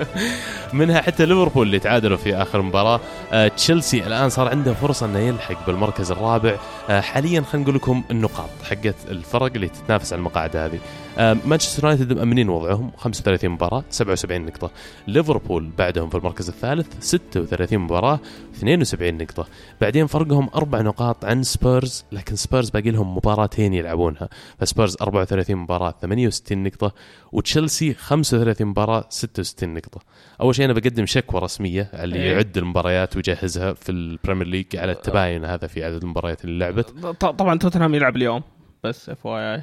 [0.72, 3.00] منها حتى ليفربول اللي تعادلوا في آخر مباراة.
[3.32, 6.56] آه، تشيلسي الآن صار عنده فرصة إنه يلحق بالمركز الرابع.
[6.90, 10.74] آه، حاليا خلينا نقول لكم النقاط حقت الفرق اللي تتنافس على المقاعد هذه.
[10.74, 14.70] آه، مانشستر يونايتد مأمنين وضعهم 35 مباراة 77 نقطة.
[15.08, 18.20] ليفربول بعدهم في المركز الثالث 36 مباراة
[18.54, 19.46] 72 نقطة.
[19.80, 24.28] بعدين فرقهم أربع نقاط عن سبيرز لكن سبيرز باقي لهم مباراتين يلعبونها.
[24.58, 26.92] فسبيرز 34 مباراة 68 نقطة.
[27.32, 30.00] وتشيلسي 35 مباراة 66 نقطة.
[30.40, 32.32] أول شيء أنا بقدم شكوى رسمية على اللي إيه.
[32.32, 36.90] يعد المباريات ويجهزها في البريمير ليج على التباين هذا في عدد المباريات اللي لعبت.
[37.20, 38.42] طبعا توتنهام يلعب اليوم
[38.84, 39.62] بس FYI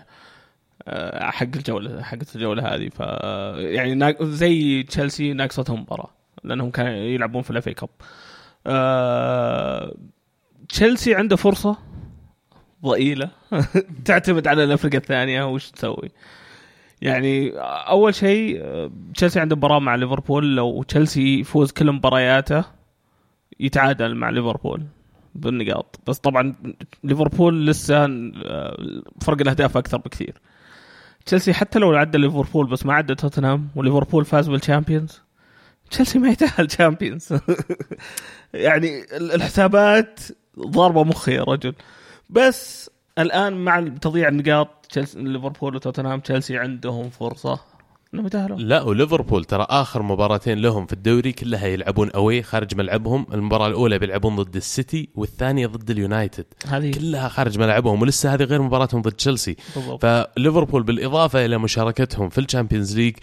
[1.29, 2.89] حق الجولة حقت الجولة هذه.
[2.89, 2.99] ف
[3.57, 6.09] يعني نا- زي تشيلسي ناقصتهم مباراة
[6.43, 7.89] لأنهم كانوا يلعبون في ال FA Cup.
[8.67, 9.95] آه،
[10.69, 11.77] تشيلسي عنده فرصة
[12.85, 13.29] ضئيلة
[14.05, 16.09] تعتمد على الافرقه الثانية وش تسوي؟
[17.01, 17.51] يعني
[17.89, 20.55] أول شيء آه، تشيلسي عنده مباراة مع ليفربول.
[20.55, 22.63] لو تشيلسي يفوز كل مبارياته
[23.59, 24.83] يتعادل مع ليفربول
[25.35, 25.99] بالنقاط.
[26.07, 26.55] بس طبعا
[27.03, 30.33] ليفربول لسه آه، فرق الأهداف أكثر بكثير.
[31.25, 35.21] تشيلسي حتى لو عدى ليفربول بس ما عدى توتنهام وليفربول فاز بالشامبيونز
[35.91, 37.33] تشيلسي ما يتأهل تشامبيونز
[38.53, 40.19] يعني ال- الحسابات
[40.59, 41.73] ضاربة مخي يا رجل.
[42.29, 47.59] بس الآن مع تضييع النقاط تشيلسي ليفربول وتوتنهام تشيلسي عندهم فرصة.
[48.13, 53.25] انهم يتاهلون لا وليفربول ترى آخر مباراتين لهم في الدوري كلها يلعبون away خارج ملعبهم.
[53.33, 56.45] المباراة الأولى بيلعبون ضد السيتي والثانية ضد اليونايتد.
[56.67, 59.55] هذه كلها خارج ملعبهم ولسه هذه غير مباراتهم ضد تشيلسي.
[60.01, 63.15] فليفربول بالإضافة إلى مشاركتهم في الشامبيونز ليج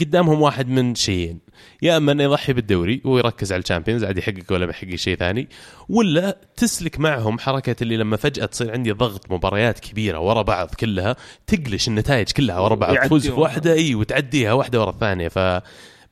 [0.00, 1.43] قدامهم واحد من شيئين.
[1.82, 5.48] يا أما إنه يضحي بالدوري ويركز على الشامبيونز عاد يحقق ولا ما يحقق شيء ثاني
[5.88, 11.16] ولا تسلك معهم حركة اللي لما فجأة تصير عندي ضغط مباريات كبيرة ورا بعض كلها
[11.46, 13.40] تقلش النتائج كلها ورا بعض تفوز في.
[13.40, 15.28] واحدة إي وتعديها واحدة ورا الثانية.
[15.28, 15.38] ف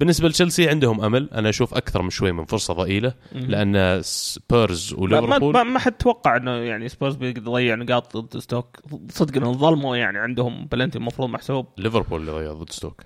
[0.01, 5.01] بالنسبة لتشيلسي عندهم أمل أنا أشوف أكثر من شوي من فرصة ضئيلة لأن سبيرز ما,
[5.01, 8.77] ما, وليفربول ما, ما حد توقع إنه يعني سبيرز بيقدر يضيع نقاط ضد ستوك.
[9.09, 11.67] صدق إنهم ظلموا يعني عندهم بلنتي المفروض محسوب.
[11.79, 13.03] ليفربول اللي ضيع ضد ستوك.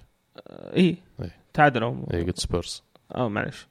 [0.51, 0.97] إي.
[1.23, 1.37] إيه.
[1.55, 2.83] تعادلوا إي قلت سبيرز.
[3.15, 3.67] آه معلش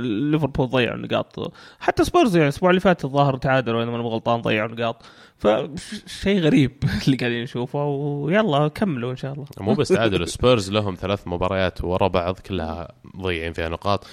[0.00, 1.52] ليفربول ضيعوا نقاط.
[1.80, 5.02] حتى سبيرز يعني الأسبوع اللي فات الظاهر تعادلوا إذا ماني غلطان ضيعوا نقاط.
[5.38, 6.72] فشيء غريب
[7.06, 9.46] اللي قاعدين نشوفه ويلا كملوا إن شاء الله.
[9.60, 14.06] مو بس تعادل سبيرز لهم ثلاث مباريات ورا بعض كلها ضيعين فيها نقاط.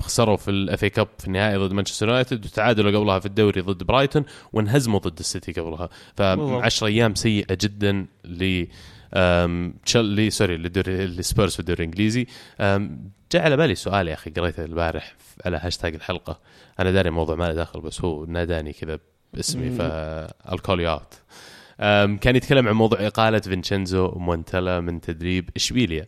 [0.00, 3.82] خسروا في ال FA Cup في النهائي ضد مانشستر يونايتد وتعادلوا قبلها في الدوري ضد
[3.82, 5.88] برايتون وانهزموا ضد السيتي قبلها.
[6.18, 6.60] بالضبط.
[6.60, 8.66] فعشر أيام سيئة جدا ل
[9.96, 12.26] لي sorry للدوري لسبيرز في الدوري الإنجليزي.
[13.32, 15.14] جاء على بالي سؤال يا أخي قريته البارح
[15.44, 16.40] على هاشتاج الحلقة.
[16.80, 18.98] أنا داري الموضوع ما له داخل بس هو ناداني كذا
[19.34, 21.14] باسمي فال call out
[22.20, 26.06] كان يتكلم عن موضوع إقالة فينشينزو مونتلا من تدريب إشبيليا.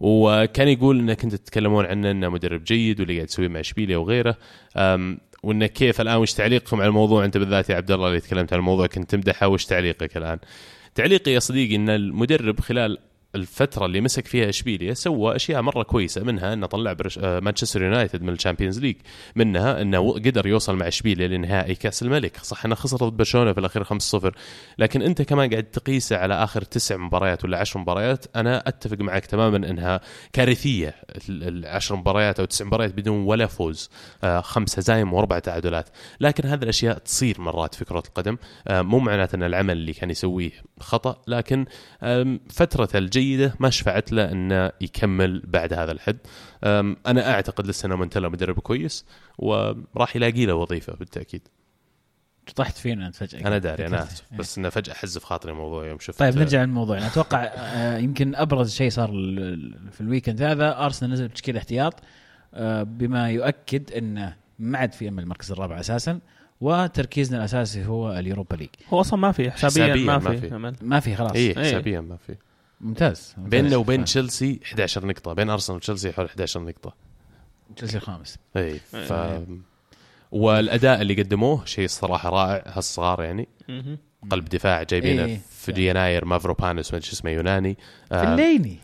[0.00, 4.36] وكان يقول انك كنتوا تتكلمون عنه إنه مدرب جيد واللي قاعد يسويه مع إشبيليا وغيره.
[5.42, 8.58] وانه كيف الآن وش تعليقكم على الموضوع؟ أنت بالذات يا عبد الله اللي تكلمت عن
[8.58, 10.38] الموضوع كنت تمدحه وش تعليقك الآن؟
[10.98, 12.98] تعليقي يا صديقي إن المدرب خلال
[13.34, 17.18] الفترة اللي مسك فيها إشبيليا سوى أشياء مرة كويسة منها إنه طلع برش...
[17.18, 18.96] آه، مانشستر يونايتد من الشامبيونز ليج
[19.36, 22.36] منها إنه قدر يوصل مع إشبيليا لنهائي كأس الملك.
[22.36, 24.30] صح إنه خسر ضد برشلونة في الأخير 5-0
[24.78, 29.26] لكن أنت كمان قاعد تقيسه على آخر تسع مباريات ولا عشر مباريات أنا أتفق معك
[29.26, 30.00] تماما إنها
[30.32, 30.94] كارثية
[31.28, 33.90] ال- العشر مباريات أو تسع مباريات بدون ولا فوز
[34.24, 35.88] آه خمس هزايم واربع تعادلات.
[36.20, 38.36] لكن هذه الأشياء تصير مرات في كرة القدم
[38.68, 41.64] آه مو معناته إن العمل اللي كان يسويه خطأ لكن
[42.02, 46.18] آم، فترته الجيده ما شفعت له إنه يكمل بعد هذا الحد.
[47.06, 49.04] أنا أعتقد لسه إنه منتلا مدرب كويس
[49.38, 51.42] وراح يلاقي له وظيفة بالتأكيد.
[52.56, 53.40] طحت فينا أنت فجأة.
[53.40, 56.18] أنا داري أنا اسف بس إنه فجأة حز في خاطري الموضوع يوم شفت.
[56.18, 57.06] طيب نرجع للموضوع.
[57.06, 61.94] أتوقع آه، يمكن أبرز شيء صار ال- في الويكند هذا أرسنال نزل بتشكيل احتياط
[62.54, 66.20] آه، بما يؤكد إنه ما عاد في أمل المركز الرابع أساسا
[66.60, 68.68] وتركيزنا الأساسي هو اليوروبا ليج.
[68.88, 70.84] هو أصلا ما في حسابيا حسابياً ما ما في.
[70.84, 71.32] ما في خلاص.
[71.32, 71.54] اي إيه.
[71.54, 72.34] حسابيا ما في.
[72.80, 73.50] ممتاز, ممتاز.
[73.50, 75.32] بيننا وبين تشيلسي 11 نقطة.
[75.32, 76.94] بين أرسنال وتشيلسي حول 11 نقطة.
[77.76, 79.12] تشيلسي الخامس إي ف
[80.32, 83.48] والأداء اللي قدموه شيء الصراحة رائع هالصغار يعني.
[84.30, 85.40] قلب دفاع جايبينه إيه.
[85.50, 87.78] في يناير مافروبانوس ما أدري شو اسمه يوناني.
[88.12, 88.76] آه فليني.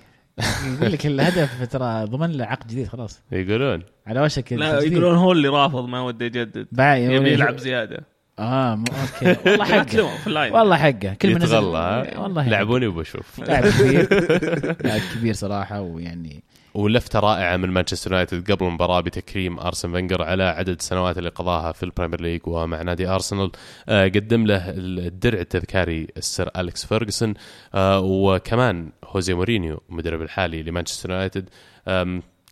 [0.64, 3.22] يقول لك الهدف ترى ضمن له عقد جديد خلاص.
[3.32, 3.82] يقولون.
[4.06, 4.52] على وشك.
[4.52, 4.80] لا.
[4.80, 8.13] يقولون هو اللي رافض ما وده يجدد يبي يلعب زيادة.
[8.38, 9.36] آه مو okay.
[9.50, 10.54] والله حقه.
[10.54, 11.14] والله حقه.
[11.14, 13.38] كل ما نزل؟ والله لعبوني وبشوف.
[13.38, 14.08] لاعب كبير.
[14.86, 16.42] لاعب كبير صراحة ويعني
[16.74, 21.72] ولفته رائعة من مانشستر يونايتد قبل المباراة بتكريم أرسن فينجر على عدد السنوات اللي قضاها
[21.72, 23.50] في البريمير ليج ومع نادي أرسنال.
[23.88, 27.34] آه، قدم له الدرع التذكاري السر أليكس فيرجسون
[27.74, 31.48] آه، وكمان هوزي مورينيو المدرب الحالي لمانشستر يونايتد.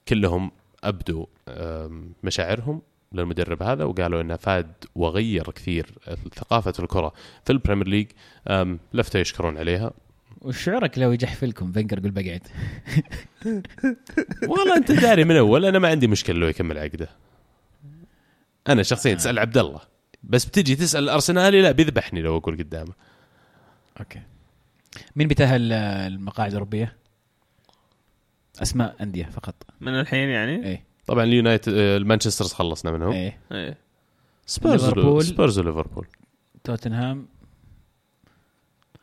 [0.09, 0.51] كلهم
[0.85, 1.27] أبدوا
[2.23, 2.83] مشاعرهم.
[3.15, 5.95] للمدرب هذا وقالوا إنه فاد وغير كثير
[6.35, 7.13] ثقافة الكرة
[7.45, 8.07] في البريمير ليج.
[8.95, 9.91] لفتة يشكرون عليها.
[10.41, 12.47] وش شعورك لو يجح لكم فينجر يقول بقعد.
[14.49, 17.09] والله أنت داري من أول أنا ما عندي مشكلة لو يكمل عقده.
[18.69, 19.81] أنا شخصيا تسأل عبد الله
[20.23, 22.93] بس بتجي تسأل الارسنالي لا بيذبحني لو أقول قدامه.
[24.01, 24.23] okay.
[25.17, 26.97] مين بيتأهل المقاعد الأوروبية؟
[28.63, 29.55] أسماء أندية فقط.
[29.81, 30.92] من الحين يعني؟ إيه.
[31.07, 33.13] طبعا اليونايتد آه، المانشسترز خلصنا منهم.
[33.13, 33.39] إيه.
[33.53, 33.79] إيه.
[34.47, 35.25] سبيرز ليفربول.
[35.25, 36.07] سبيرز وليفربول.
[36.65, 37.27] توتنهام.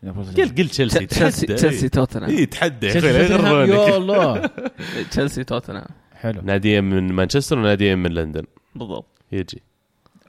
[0.03, 1.05] قل قل تشيلسي.
[1.05, 2.29] تشيلسي تشيلسي توتنهام.
[2.29, 2.87] اي تحدى.
[2.87, 4.49] يا الله.
[5.11, 5.87] تشيلسي توتنهام.
[6.13, 6.41] حلو.
[6.41, 8.43] ناديين من مانشستر وناديين من لندن.
[8.75, 9.05] بالضبط.
[9.31, 9.61] يجي.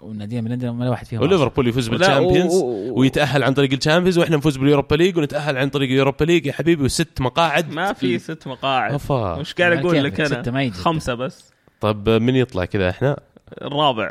[0.00, 2.52] والناديين من لندن ولا واحد فيهم وليفربول يفوز بالشامبيونز
[2.90, 6.24] ويتأهل عن طريق ال Champions وإحنا نفوز بال Europa League ونتأهل عن طريق ال Europa
[6.24, 7.70] League يا حبيبي وست مقاعد.
[7.70, 8.92] ما في ست مقاعد.
[8.94, 9.34] أفا.
[9.34, 10.70] وش قاعد أقول لك أنا.
[10.70, 11.50] خمسة بس.
[11.80, 13.20] طب من يطلع كذا إحنا؟
[13.62, 14.10] الرابع.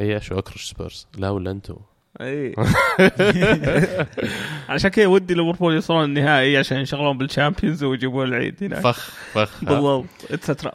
[0.00, 1.06] اي شو أكرش سبيرز.
[1.18, 1.76] لا ولا أنتم
[2.20, 2.54] اي
[4.68, 8.80] عشان كذا ودي ليفربول يوصلون النهائي عشان ينشغلون بال Champions ويجيبون العيد هناك.
[8.80, 10.06] فخ فخ بالضبط.
[10.30, 10.72] اتسترا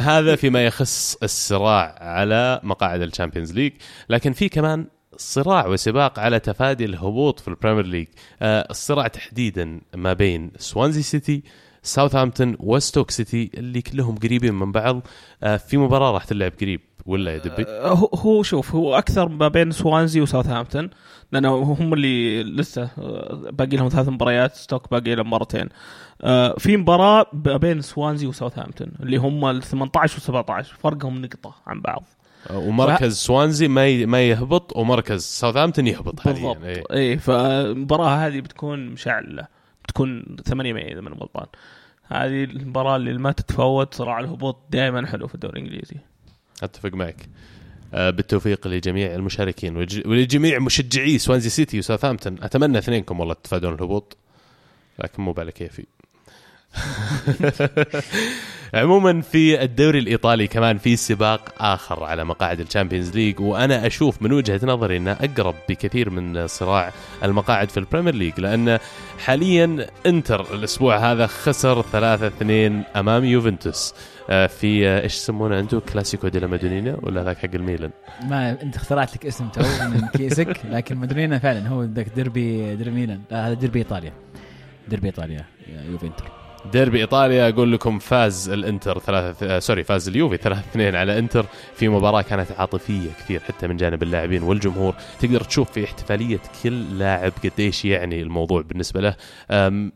[0.00, 3.72] هذا فيما يخص الصراع على مقاعد ال Champions League.
[4.08, 8.06] لكن في كمان صراع وسباق على تفادي الهبوط في ال Premier League.
[8.42, 11.42] أه، الصراع تحديدا ما بين سوانزي سيتي
[11.86, 15.00] ساوثهامبتون وستوك سيتي اللي كلهم قريبين من بعض.
[15.42, 19.48] أه، في مباراة راح تلعب قريب ولا يا دبي؟ آه، هو شوف هو أكثر ما
[19.48, 20.90] بين سوانزي وساوثهامبتون
[21.32, 25.68] لأنه هم اللي لسه آه، باقي لهم ثلاث مباريات ستوك باقي لهم مرتين.
[26.22, 31.54] آه، في مباراة ما بين سوانزي وساوثهامبتون اللي هم ال 18 و 17 فرقهم نقطة
[31.66, 32.04] عن بعض.
[32.54, 36.64] ومركز سوانزي ما ي- ما يهبط ومركز ساوثهامبتون يهبط حاليا بالضبط.
[36.64, 36.82] إيه.
[36.92, 39.46] اي فالمباراه هذه بتكون مشعلة
[39.84, 41.46] بتكون 8 May إذا ماني غلطان.
[42.08, 45.96] هذه المباراة اللي ما تتفوت صراع الهبوط دائما حلو في الدوري الإنجليزي.
[46.62, 47.28] أتفق معك.
[47.94, 52.36] آه، بالتوفيق لجميع المشاركين ولج- ولجميع مشجعي سوانزي سيتي وساوثهامبتون.
[52.42, 54.16] أتمنى اثنينكم والله تتفادون الهبوط
[54.98, 55.86] لكن مو بالك كيفي.
[58.74, 64.22] عموما في الدوري الإيطالي كمان في سباق آخر على مقاعد ال Champions League وأنا أشوف
[64.22, 66.92] من وجهة نظري إنه أقرب بكثير من صراع
[67.24, 68.78] المقاعد في ال Premier League لأن
[69.18, 73.94] حاليا إنتر الأسبوع هذا خسر 3-2 أمام يوفنتوس.
[74.30, 77.90] آه، في آه، إيش يسمونه أنتم كلاسيكو دي لا مادونينا ولا ذاك حق الميلان؟
[78.22, 82.94] ما أنت اخترعت لك اسم تو من كيسك لكن مدرينا فعلا هو ذاك ديربي ديربي
[82.94, 83.20] ميلان.
[83.30, 84.12] لا هذا ديربي إيطاليا.
[84.88, 90.36] ديربي إيطاليا يا يوفنتر ديربي إيطاليا أقول لكم فاز الإنتر ثلاثة آه، sorry فاز اليوفي
[90.42, 94.94] 3 2 على إنتر في مباراة كانت عاطفية كثير حتى من جانب اللاعبين والجمهور.
[95.20, 99.16] تقدر تشوف في احتفالية كل لاعب قديش يعني الموضوع بالنسبة له.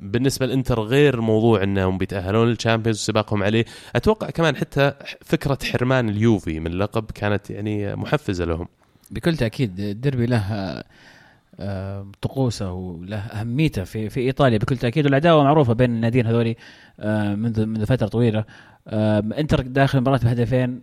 [0.00, 3.64] بالنسبة للانتر غير موضوع إنهم بيتأهلون لل Champions وسباقهم عليه.
[3.96, 4.92] أتوقع كمان حتى
[5.24, 8.68] فكرة حرمان اليوفي من لقب كانت يعني محفزة لهم.
[9.10, 10.82] بكل تأكيد الديربي له
[12.22, 14.58] طقوسه وله أهميته في في إيطاليا.
[14.58, 16.56] بكل تأكيد والعداوه معروفة بين الناديين هذولي
[17.00, 18.44] آه، منذ منذ فترة طويلة.
[19.38, 20.80] إنتر داخل المباراه بهدفين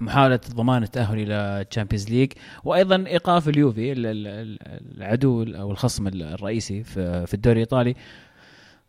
[0.00, 1.34] محاولة ضمان التأهل إلى
[1.70, 2.32] ال Champions League
[2.64, 4.58] وأيضا إيقاف اليوفي ال- ال- ال-
[4.98, 7.94] العدو أو الخصم الرئيسي في الدوري الإيطالي.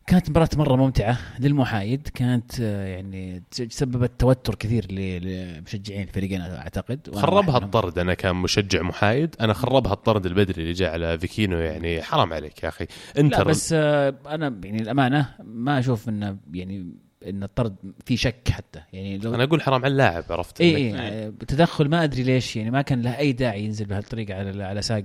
[0.06, 2.08] كانت مباراة مرة ممتعة للمحايد.
[2.08, 7.14] كانت آه، يعني سببت توتر كثير لمشجعين الفريقين أعتقد.
[7.14, 7.58] خربها.
[7.58, 7.98] الطرد.
[7.98, 11.58] أنا كمشجع محايد أنا خربها الطرد البدري اللي جاء على فيسينو.
[11.58, 12.84] يعني حرام عليك يا أخي.
[12.84, 16.86] لا انتر بس آه، أنا يعني الأمانة ما أشوف انه يعني
[17.28, 18.80] إن الطرد في شك حتى.
[18.92, 22.56] يعني لو أنا أقول حرام على اللاعب عرفت؟ اي اي آه، تدخل ما أدري ليش.
[22.56, 25.04] يعني ما كان له أي داعي ينزل بهالطريقة على على ساق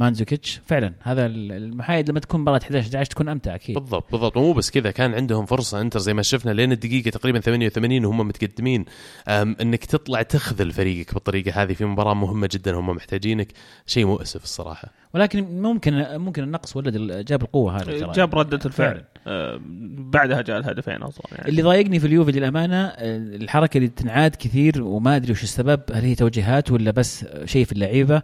[0.00, 0.60] مانزوكيتش.
[0.66, 3.78] فعلا هذا المحايد لما تكون مباراة 11 11 تكون أمتع أكيد.
[3.78, 4.36] بالضبط بالضبط.
[4.36, 5.80] ومو بس كذا كان عندهم فرصة.
[5.80, 8.84] إنتر زي ما شفنا لين الدقيقة تقريبا 88 وهم متقدمين.
[9.28, 13.52] إنك تطلع تخذل فريقك بالطريقة هذه في مباراة مهمة جدا هم محتاجينك.
[13.86, 14.99] شيء مؤسف الصراحة.
[15.14, 18.12] ولكن ممكن ممكن النقص ولد جاب القوة هذا ترى.
[18.12, 19.04] جاب ردة الفعل.
[19.26, 19.60] آه،
[19.98, 21.48] بعدها جاء الهدفين أصلا يعني.
[21.48, 26.04] اللي ضايقني في اليوفي للأمانة آه، الحركة اللي تنعاد كثير وما أدري وش السبب هل
[26.04, 28.22] هي توجيهات ولا بس شيء في اللعيبة؟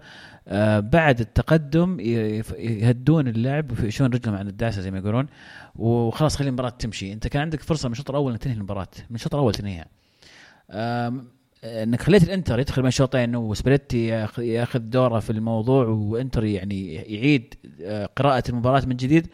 [0.49, 2.01] آه، بعد التقدم
[2.59, 5.27] يهدون اللعب ويشون رجلهم عن الدعسة زي ما يقولون
[5.77, 7.13] وخلاص خلي المباراة تمشي.
[7.13, 9.87] أنت كان عندك فرصة من الشوط الأول إنك تنهي المباراة من الشوط الأول تنهيها.
[11.67, 17.55] انك خليت الانتر يدخل بين الشوطين وسباليتي ياخ- ياخذ دوره في الموضوع وانتر يعني يعيد
[17.83, 19.27] آه، قراءة المباراة من جديد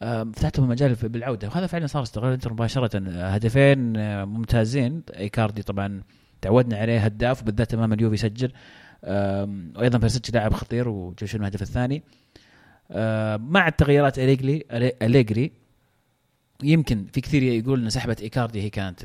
[0.00, 1.48] فتحت لهم مجال بالعودة.
[1.48, 3.02] وهذا فعلا صار استغلال الانتر مباشرة.
[3.08, 5.02] آه، هدفين آه، ممتازين.
[5.16, 6.02] إيكاردي طبعا
[6.42, 8.52] تعودنا عليه هداف وبالذات أمام اليوفي يسجل.
[9.76, 12.02] وأيضا بيرسيتش لاعب خطير وجاب شنو الهدف الثاني.
[13.50, 14.64] مع التغييرات اليجري
[15.02, 15.52] أليجري
[16.62, 19.04] يمكن في كثير يقول إن سحبة إيكاردي هي كانت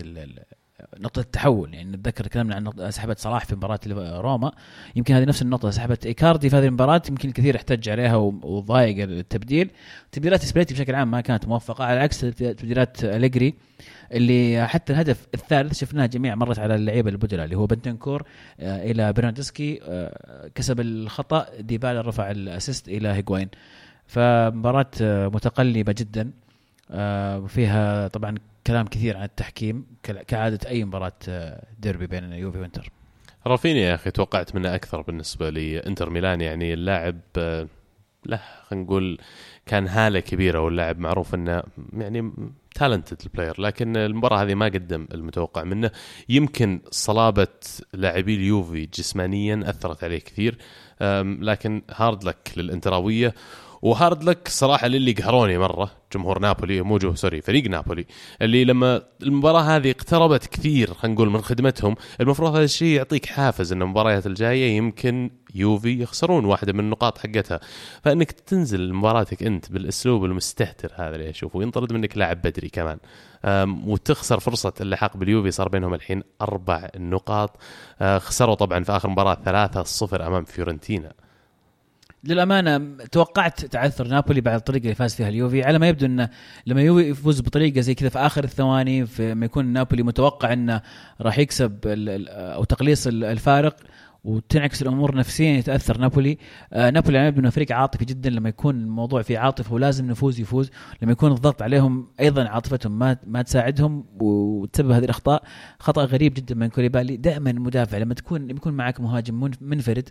[1.00, 3.80] نقطة التحول يعني نتذكر كلامنا عن سحبة صلاح في مباراة
[4.22, 4.52] روما
[4.96, 9.70] يمكن هذه نفس النقطة سحبة إيكاردي في هذه المباراة يمكن الكثير احتج عليها وضايق التبديل.
[10.12, 13.54] تبديلات سباليتي بشكل عام ما كانت موفقة على عكس تبديلات أليجري
[14.12, 18.24] اللي حتى الهدف الثالث شفناه جميع مرت على اللعيبة البدلاء اللي هو بنتنكور
[18.60, 23.50] آه، إلى برناردسكي آه، كسب الخطأ ديبالا رفع ال assist إلى هيغوين
[24.08, 26.32] فمباراة آه، متقلبة جدا
[27.44, 28.36] وفيها طبعا
[28.68, 32.92] كلام كثير عن التحكيم كعادة أي مباراة آه، ديربي بين يوفي وإنتر.
[33.48, 36.42] رافينيا يا أخي توقعت منه أكثر بالنسبة لإنتر ميلان.
[36.42, 37.68] يعني اللاعب آه،
[38.26, 39.18] له خلينا نقول
[39.66, 42.32] كان هالة كبيرة واللاعب معروف إنه يعني
[42.76, 45.92] talented player لكن المباراة هذه ما قدم المتوقع منه.
[46.30, 47.48] يمكن صلابة
[47.94, 50.58] لاعبي اليوفي جسمانيا أثرت عليه كثير
[51.42, 53.34] لكن hard luck للإنتراوية.
[53.82, 58.06] و hard luck صراحة للي قهروني مرة جمهور نابولي مو جو sorry فريق نابولي
[58.42, 63.72] اللي لما المباراة هذه اقتربت كثير خلينا نقول من خدمتهم المفروض هذا الشيء يعطيك حافز
[63.72, 67.60] إن المباريات الجاية يمكن يوفي يخسرون واحدة من النقاط حقتها.
[68.04, 72.98] فإنك تنزل مباراتك أنت بالأسلوب المستهتر هذا اللي أشوفه وينطرد منك لاعب بدري كمان.
[73.86, 77.58] وتخسر فرصة اللحاق باليوفي صار بينهم الحين أربع نقاط.
[78.02, 81.14] أه، خسروا طبعا في آخر مباراة 3-0 أمام فيورنتينا.
[82.24, 86.30] للأمانة توقعت تعثر نابولي بعد الطريقة اللي فاز فيها اليوفي على ما يبدو انه
[86.66, 90.82] لما يوفي يفوز بطريقة زي كذا في آخر الثواني في يكون نابولي متوقع إنه
[91.22, 91.80] راح يكسب
[92.28, 93.76] أو تقليص ال- الفارق
[94.24, 96.38] وتنعكس الأمور نفسيا يتأثر نابولي.
[96.74, 100.40] آه نابولي ما يبدو إنه فريق عاطفي جدا لما يكون الموضوع فيه عاطفة ولازم نفوز
[100.40, 100.70] يفوز
[101.02, 105.44] لما يكون الضغط عليهم أيضا عاطفتهم ما ما تساعدهم وتسبب هذه الأخطاء
[105.80, 107.18] خطأ غريب جدا من كوليبالي.
[107.18, 110.10] دائما المدافع لما تكون يكون معك مهاجم من- منفرد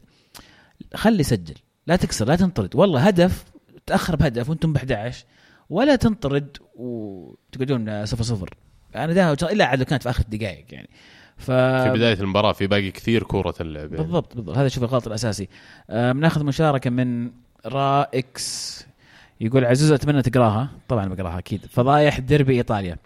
[0.95, 1.55] خلي يسجل.
[1.89, 2.77] لا تكسر لا تنطرد.
[2.77, 3.45] والله هدف
[3.87, 5.25] تأخر بهدف وأنتم ب 11
[5.71, 8.51] ولا تنطرد وتقعدون 0 0
[8.97, 10.89] أنا ده إلا عاد كانت في آخر الدقائق يعني.
[11.37, 14.05] ف في بداية المباراة في باقي كثير كورة اللعب يعني.
[14.05, 14.59] بالضبط بالضبط.
[14.59, 15.49] هذا شوف الغلط الأساسي.
[15.91, 17.31] آه بناخذ مشاركة من
[17.67, 18.87] را إكس
[19.41, 20.69] يقول عزوز أتمنى تقراها.
[20.89, 21.67] طبعا بقراها أكيد.
[21.67, 22.97] فضايح ديربي إيطاليا.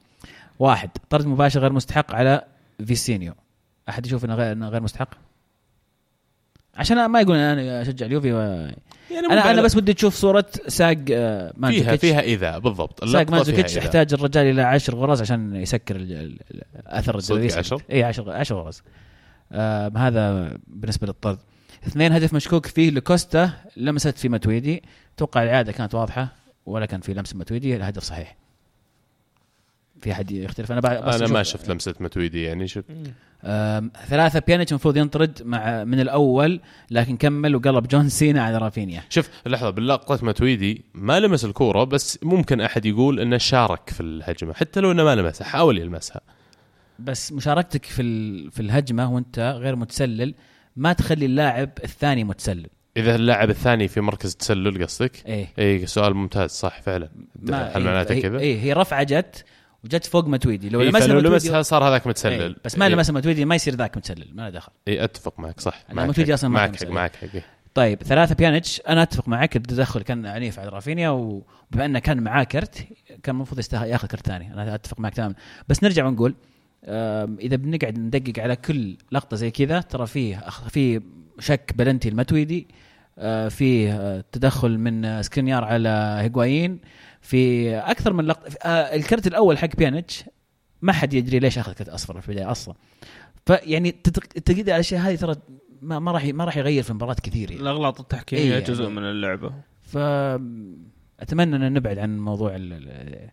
[0.59, 2.45] واحد طرد مباشر غير مستحق على
[2.87, 3.35] فيسينو.
[3.89, 5.09] أحد يشوف إنه غير مستحق؟
[6.75, 8.39] عشان ما يقول أنا أشجع اليوفي و...
[9.11, 13.05] يعني أنا أنا بس ودي تشوف صورة ساق آه، فيها مانزوكيتش فيها اذا بالضبط.
[13.05, 13.85] ساق فيها مانزوكيتش إيذاء.
[13.85, 15.97] يحتاج الرجال إلى 10 غرز عشان يسكر
[16.87, 18.83] أثر الدبابيس عشر؟ اي 10 10 غرز
[19.53, 21.39] آه هذا بالنسبة للطرد.
[21.87, 24.83] اثنين هدف مشكوك فيه لكوستا لمست في ماتويدي
[25.17, 26.29] توقع العاده كانت واضحة
[26.67, 28.37] ولا كان في لمس متويدي الهدف صحيح.
[30.03, 30.73] في أحد يختلف.
[30.73, 32.85] أنا بس أنا ما شفت لمسة متويدي يعني شفت.
[33.45, 36.61] آم، ثلاثة بيانيتش المفروض ينطرد مع من الأول
[36.91, 39.03] لكن كمل وقلب جون سينا على رافينيا.
[39.09, 44.53] شوف لحظة باللقطه متويدي ما لمس الكورة بس ممكن أحد يقول إنه شارك في الهجمة
[44.53, 46.21] حتى لو إنه ما لمسها حاول يلمسها.
[46.99, 48.03] بس مشاركتك في
[48.51, 50.35] في الهجمة وأنت غير متسلل
[50.77, 52.67] ما تخلي اللاعب الثاني متسلل.
[52.97, 55.49] إذا اللاعب الثاني في مركز تسلل قصدك؟ إيه.
[55.59, 57.09] اي سؤال ممتاز صح فعلا.
[57.53, 59.45] هل معناته كذا؟ إيه هي رفعة جت
[59.85, 62.43] وجت فوق متويدي لو إيه لمسها متويدي لمسها صار هذاك متسلل.
[62.43, 62.93] إيه بس ما إيه.
[62.93, 64.73] لمسها متويدي ما يصير ذاك متسلل ما له دخل.
[64.89, 65.85] اي أتفق معك صح.
[65.93, 66.41] معك متويدي حق.
[66.41, 66.91] كان معك حق.
[66.91, 67.29] معك حق.
[67.35, 67.45] إيه.
[67.75, 72.45] طيب ثلاثة بيانيتش أنا أتفق معك التدخل كان عنيف على رافينيا وبما انه كان معاه
[72.45, 72.87] كرت
[73.23, 74.53] كان المفروض يستاهل ياخذ كرت ثاني.
[74.53, 75.35] أنا أتفق معك تماما.
[75.69, 76.35] بس نرجع ونقول
[77.41, 81.01] إذا بنقعد ندقق على كل لقطة زي كذا ترى فيه في
[81.39, 82.67] شك بلنتي المتويدي
[83.19, 86.79] آه، فيه آه، تدخل من سكرينيار على هيغوايين
[87.23, 90.25] في أكثر من لقطه آه، الكرت الأول حق بيانيتش
[90.83, 92.75] ما حد يدري ليش أخذ كرت أصفر في البداية أصلا
[93.47, 93.89] فيعني
[94.37, 95.37] التقييد على الأشياء هذه ترى
[95.83, 97.63] ما ما راح ما راح يغير في المباراه كثير يعني.
[97.63, 98.95] الأغلاط التحكيمية إيه جزء يعني.
[98.95, 99.53] من اللعبة
[99.83, 103.31] فاتمنى أن نبعد عن موضوع ال- ال-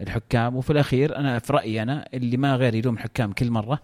[0.00, 3.80] الحكام وفي الأخير أنا في رأيي أنا اللي ما غير يلوم الحكام كل مرة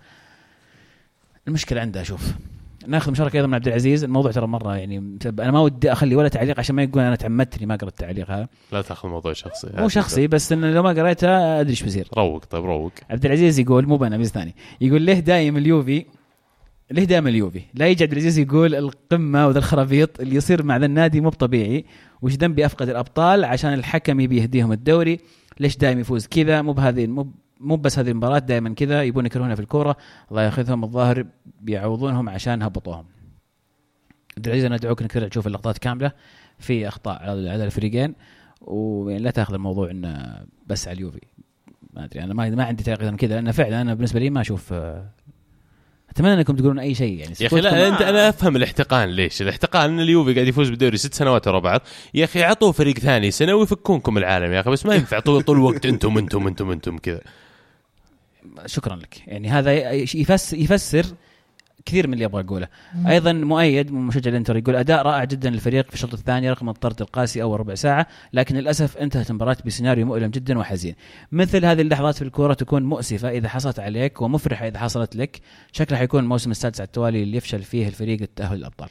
[1.49, 2.33] المشكلة عنده أشوف
[2.89, 4.05] ناخذ مشاركة أيضا من عبد العزيز.
[4.05, 7.57] الموضوع ترى مرة يعني أنا ما ودي أخلي ولا تعليق عشان ما يقول أنا تعمدت
[7.57, 8.49] اني ما قرأت التعليق هذا.
[8.73, 9.69] لا تأخذ الموضوع شخصي.
[9.79, 12.09] مو شخصي بس إنه لو ما قريتها أدري إيش بيصير.
[12.17, 12.93] روق طيب روق.
[13.11, 14.55] عبد العزيز يقول مو أنا بس ثاني.
[14.81, 16.05] يقول ليه دايم اليوفي؟
[16.91, 20.87] ليه دائما اليوفي؟ لا يجي عبد العزيز يقول القمة وذا الخرابيط اللي يصير مع ذا
[20.87, 21.85] النادي مو طبيعي،
[22.23, 25.19] وش ذنبي أفقد الأبطال عشان الحكم يبي يهديهم الدوري،
[25.61, 29.55] ليش دائما يفوز؟ كذا؟ مو بهذه مو مو بس هذه المباراة دائما كذا يبون يكرهونها
[29.55, 29.97] في الكورة،
[30.31, 31.27] الله ياخذهم الظاهر
[31.61, 33.05] بيعوضونهم عشان هبطوهم.
[34.37, 36.13] عبد العزيز أنا أدعوك إنك ترجع تشوف اللقطات كاملة
[36.59, 38.15] في أخطاء على الفريقين.
[38.61, 41.21] ولا تاخذ الموضوع إنه بس على اليوفي.
[41.95, 44.75] ما أدري أنا ما ما عندي تعقيد كذا لأن فعلا أنا بالنسبة لي ما أشوف
[46.11, 47.35] أتمنى إنكم تقولون أي شيء يعني.
[47.41, 49.09] يا أخي لا انت أنا أفهم الاحتقان.
[49.09, 51.81] ليش؟ الاحتقان إن اليوفي قاعد يفوز بالدوري ست سنوات ورا بعض،
[52.15, 55.57] يا أخي عطوه فريق ثاني سنة ويفكونكم العالم يا أخي بس ما ينفع طول طول
[55.57, 57.21] الوقت أنتم أنتم أنتم أنتم كذا.
[58.67, 59.23] شكرا لك.
[59.27, 61.07] يعني هذا يفسر يفسر
[61.89, 62.69] كثير من اللي أبغى اقوله
[63.09, 67.43] أيضا مؤيد مشجع الإنتر يقول أداء رائع جدا للفريق في الشوط الثاني رغم الطرد القاسي
[67.43, 70.95] أول ربع ساعة لكن للأسف انتهت المباراة بسيناريو مؤلم جدا وحزين.
[71.33, 75.41] مثل هذه اللحظات في الكورة تكون مؤسفة إذا حصلت عليك ومفرحة إذا حصلت لك.
[75.73, 78.89] شكلها حيكون الموسم السادس على التوالي اللي يفشل فيه الفريق التاهل للأبطال.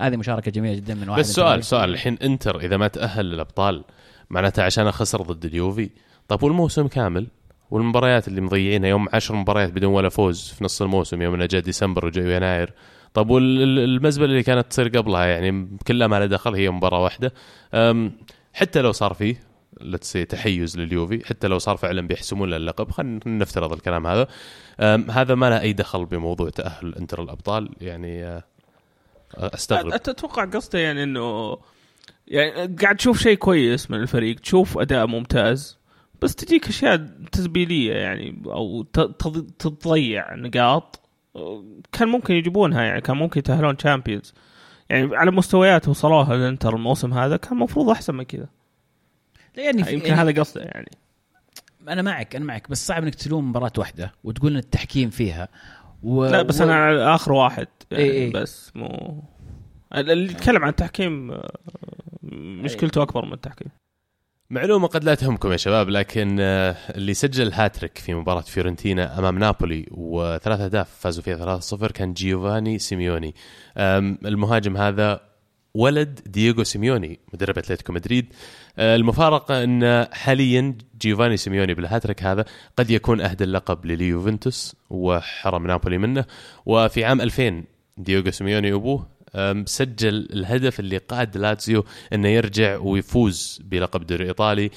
[0.00, 1.90] هذه مشاركة جميلة جدا من واحد بس سؤال سؤال.
[1.90, 3.84] الحين إنتر إذا ما تأهل للأبطال
[4.30, 5.90] معناتها عشان خسر ضد اليوفي
[6.28, 7.26] طيب والموسم كامل؟
[7.72, 12.06] والمباريات اللي مضيعينها يوم عشر مباريات بدون ولا فوز في نص الموسم يوم جاء ديسمبر
[12.06, 12.72] وجاء يناير.
[13.14, 17.32] طب والمزبله اللي كانت تصير قبلها يعني كلها ما لها دخل هي مباراة واحدة.
[18.52, 19.40] حتى لو صار فيه
[19.80, 24.28] لتسي تحيز لليوفي حتى لو صار فعلا بيحسمون اللقب خلينا نفترض الكلام هذا.
[25.10, 28.42] هذا ما له أي دخل بموضوع تأهل إنتر الأبطال يعني
[29.34, 29.92] أستغرب.
[29.92, 31.58] أتوقع قصده يعني إنه
[32.28, 35.81] يعني قاعد تشوف شيء كويس من الفريق تشوف أداء ممتاز.
[36.22, 36.96] بس تجيك أشياء
[37.32, 38.82] تزبيليه يعني أو
[39.58, 41.00] تضيع نقاط.
[41.92, 44.34] كان ممكن يجيبونها يعني كان ممكن يتأهلون Champions
[44.90, 48.48] يعني على مستويات وصلوها الانتر الموسم هذا كان المفروض أحسن من كذا.
[49.56, 50.90] يعني يمكن يعني هذا قصده يعني.
[51.88, 55.48] أنا معك أنا معك بس صعب إنك تلوم مباراة واحدة وتقول إن التحكيم فيها.
[56.02, 56.24] و...
[56.24, 56.64] لا بس و...
[56.64, 58.32] أنا على آخر واحد يعني إيه إيه.
[58.32, 59.22] بس مو
[59.94, 61.58] اللي يتكلم عن التحكيم آه،
[62.22, 63.68] مشكلته أكبر من التحكيم.
[64.52, 69.38] معلومة قد لا تهمكم يا شباب لكن آه، اللي سجل هاتريك في مباراة فيورنتينا أمام
[69.38, 73.34] نابولي وثلاث أهداف فازوا فيها 3-0 كان جيوفاني سيميوني.
[73.76, 75.20] المهاجم هذا
[75.74, 78.32] ولد دييغو سيميوني مدرب أتلتيكو مدريد.
[78.78, 82.44] آه، المفارقه إن حاليا جيوفاني سيميوني بالهاتريك هذا
[82.76, 86.24] قد يكون أهدى اللقب لليوفنتوس وحرم نابولي منه.
[86.66, 87.64] وفي عام 2000
[87.96, 89.06] دييغو سيميوني أبوه
[89.66, 94.70] سجل الهدف اللي قاد لاتزيو إنه يرجع ويفوز بلقب الدوري الإيطالي.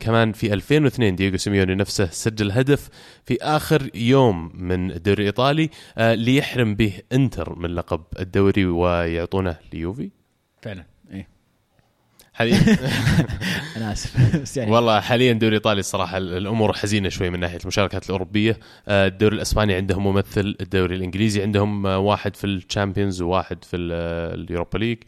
[0.00, 2.88] كمان في 2002 دييغو سيميوني نفسه سجل هدف
[3.24, 10.10] في آخر يوم من الدوري الإيطالي أه، ليحرم به إنتر من لقب الدوري ويعطونه ليوفي.
[10.62, 10.91] فعلا.
[12.34, 12.56] حاليا
[13.76, 14.36] أنا آسف.
[14.42, 18.58] بس يعني والله حاليا دوري إيطالي الصراحه الأمور حزينة شوي من ناحية المشاركات الأوروبية.
[18.88, 23.76] آه، الدوري الإسباني عندهم ممثل الدوري الإنجليزي عندهم آه، واحد في ال Champions وواحد في
[23.92, 24.98] آه، ال Europa League.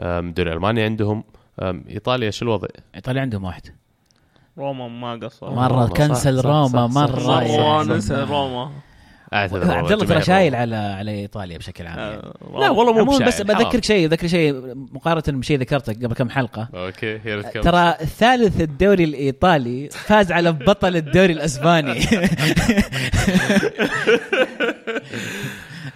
[0.00, 1.24] الدوري الألماني عندهم.
[1.62, 3.62] إيطاليا شو الوضع؟ إيطاليا عندهم واحد.
[4.58, 5.50] روما ما قصر.
[5.50, 7.20] مرة كنسل روما مرة.
[7.20, 8.70] مره ننسى روما.
[9.32, 12.22] أعتذر عبد الله ترى شايل على على إيطاليا بشكل عام يعني.
[12.60, 16.68] لا والله مو بس بذكرك شيء بذكر شيء مقارنة بشيء ذكرته قبل كم حلقة.
[16.74, 22.00] okay ترى ثالث الدوري الإيطالي فاز على بطل الدوري الأسباني.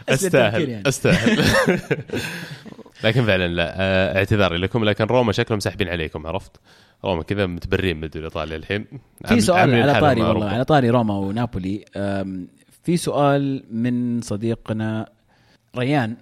[0.09, 0.89] أستاهل يعني.
[0.89, 1.45] أستاهل.
[3.05, 6.57] لكن فعلا لا آه، اعتذاري لكم لكن روما شكلهم ساحبين عليكم عرفت؟
[7.05, 8.87] روما كذا متبرين من الدوري الإيطالي الحين.
[9.27, 11.85] في سؤال على طاري والله على طاري روما ونابولي.
[12.85, 15.09] في سؤال من صديقنا
[15.77, 16.17] ريان.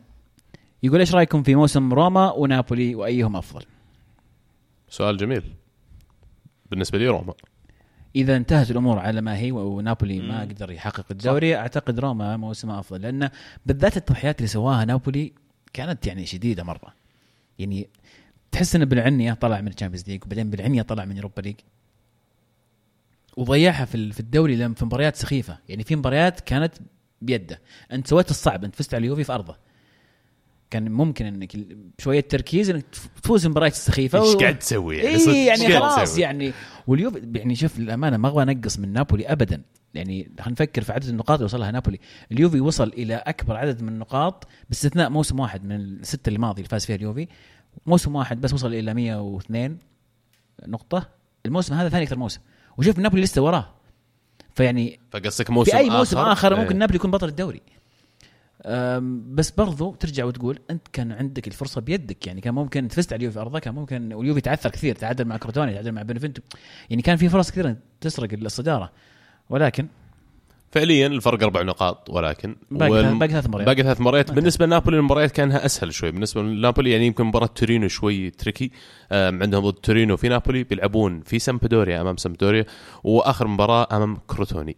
[0.83, 3.65] يقول إيش رأيكم في موسم روما ونابولي وأيهم أفضل؟
[4.89, 5.43] سؤال جميل.
[6.71, 7.35] بالنسبة لي روما.
[8.17, 11.59] إذا انتهت الأمور على ما هي ونابولي ما قدر يحقق الدوري صح.
[11.59, 13.31] أعتقد روما موسمه أفضل لأن
[13.67, 15.33] بالذات التضحيات اللي سواها نابولي
[15.73, 16.95] كانت يعني شديدة مرة.
[17.59, 17.89] يعني
[18.53, 21.57] تحس إن بالعنيه طلع من ال Champions League وبعدين بالعنيه طلع من Europa League.
[23.37, 25.59] وضيعها في في الدوري لما في مباريات سخيفة.
[25.69, 26.75] يعني في مباريات كانت
[27.23, 27.61] بيده.
[27.93, 29.57] انت سويت الصعب انت فزت على اليوفي في أرضه.
[30.71, 31.57] كان ممكن إنك
[31.99, 32.85] بشوية تركيز إنك
[33.23, 34.39] تفوز المباريات السخيفة إيش و...
[34.39, 36.53] قاعد تسوي يعني؟ إيه يعني خلاص يعني.
[36.87, 39.63] واليوفي يعني شوف الامانه ما أبغى أنقص من نابولي ابدا.
[39.95, 41.99] يعني خلينا نفكر في عدد النقاط اللي وصلها نابولي.
[42.33, 46.87] اليوفي وصل إلى أكبر عدد من النقاط باستثناء موسم واحد من الستة الماضي اللي فاز
[46.87, 47.29] فيها اليوفي.
[47.87, 49.79] موسم واحد بس وصل إلى 102
[50.67, 51.09] نقطة.
[51.47, 52.41] الموسم هذا ثاني أكثر موسم.
[52.79, 53.69] وشوف نابولي لسه وراه.
[54.55, 56.79] فيعني فقصدك موسم في اي موسم آخر, آخر ممكن إيه.
[56.79, 57.61] نابولي يكون بطل الدوري.
[59.35, 62.27] بس برضو ترجع وتقول أنت كان عندك الفرصة بيدك.
[62.27, 65.37] يعني كان ممكن تفزت على اليوفي في أرضه كان ممكن واليوفي تعثر كثير تعادل مع
[65.37, 66.43] كروتوني تعادل مع بنفنتو.
[66.91, 68.93] يعني كان في فرص كثيرة تسرق الصدارة.
[69.51, 69.87] ولكن
[70.73, 73.67] فعليا الفرق أربع نقاط ولكن باقي والم- باقي ثلاث مباريات.
[73.69, 74.31] باقي ثلاث مباريات.
[74.33, 76.11] بالنسبة لنابولي المباريات كانها أسهل شوي.
[76.11, 78.71] بالنسبة لنابولي يعني يمكن مباراة تورينو شوي tricky.
[79.13, 82.65] عندهم ضد تورينو في نابولي بيلعبون في سامبدوريا أمام سامبدوريا
[83.05, 84.77] وآخر مباراة أمام كروتوني.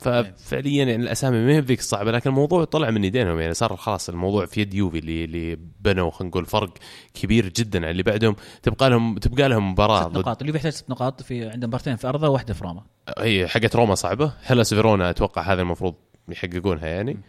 [0.00, 3.40] ففعليا يعني الأسامي ما هي بذيك الصعبة لكن الموضوع طلع من يدينهم.
[3.40, 6.74] يعني صار خلاص الموضوع في يد يوفي اللي اللي بنوا خلينا نقول فرق
[7.14, 8.36] كبير جدا عن اللي بعدهم.
[8.62, 10.42] تبقى لهم تبقى لهم مباراة ست نقاط.
[10.42, 12.82] اليوفي يحتاج ست نقاط في عنده مبارتين في أرضه وواحده في روما.
[13.18, 14.32] هي حقت روما صعبة.
[14.42, 15.94] هلاس فيرونا أتوقع هذا المفروض
[16.28, 17.20] يحققونها يعني.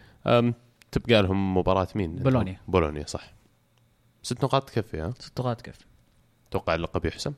[0.92, 2.60] تبقى لهم مباراة مين؟ بولونيا.
[2.68, 3.32] بولونيا صح.
[4.22, 5.78] ست نقاط تكفي ها ست نقاط كيف؟
[6.48, 7.32] أتوقع اللقب يحسم؟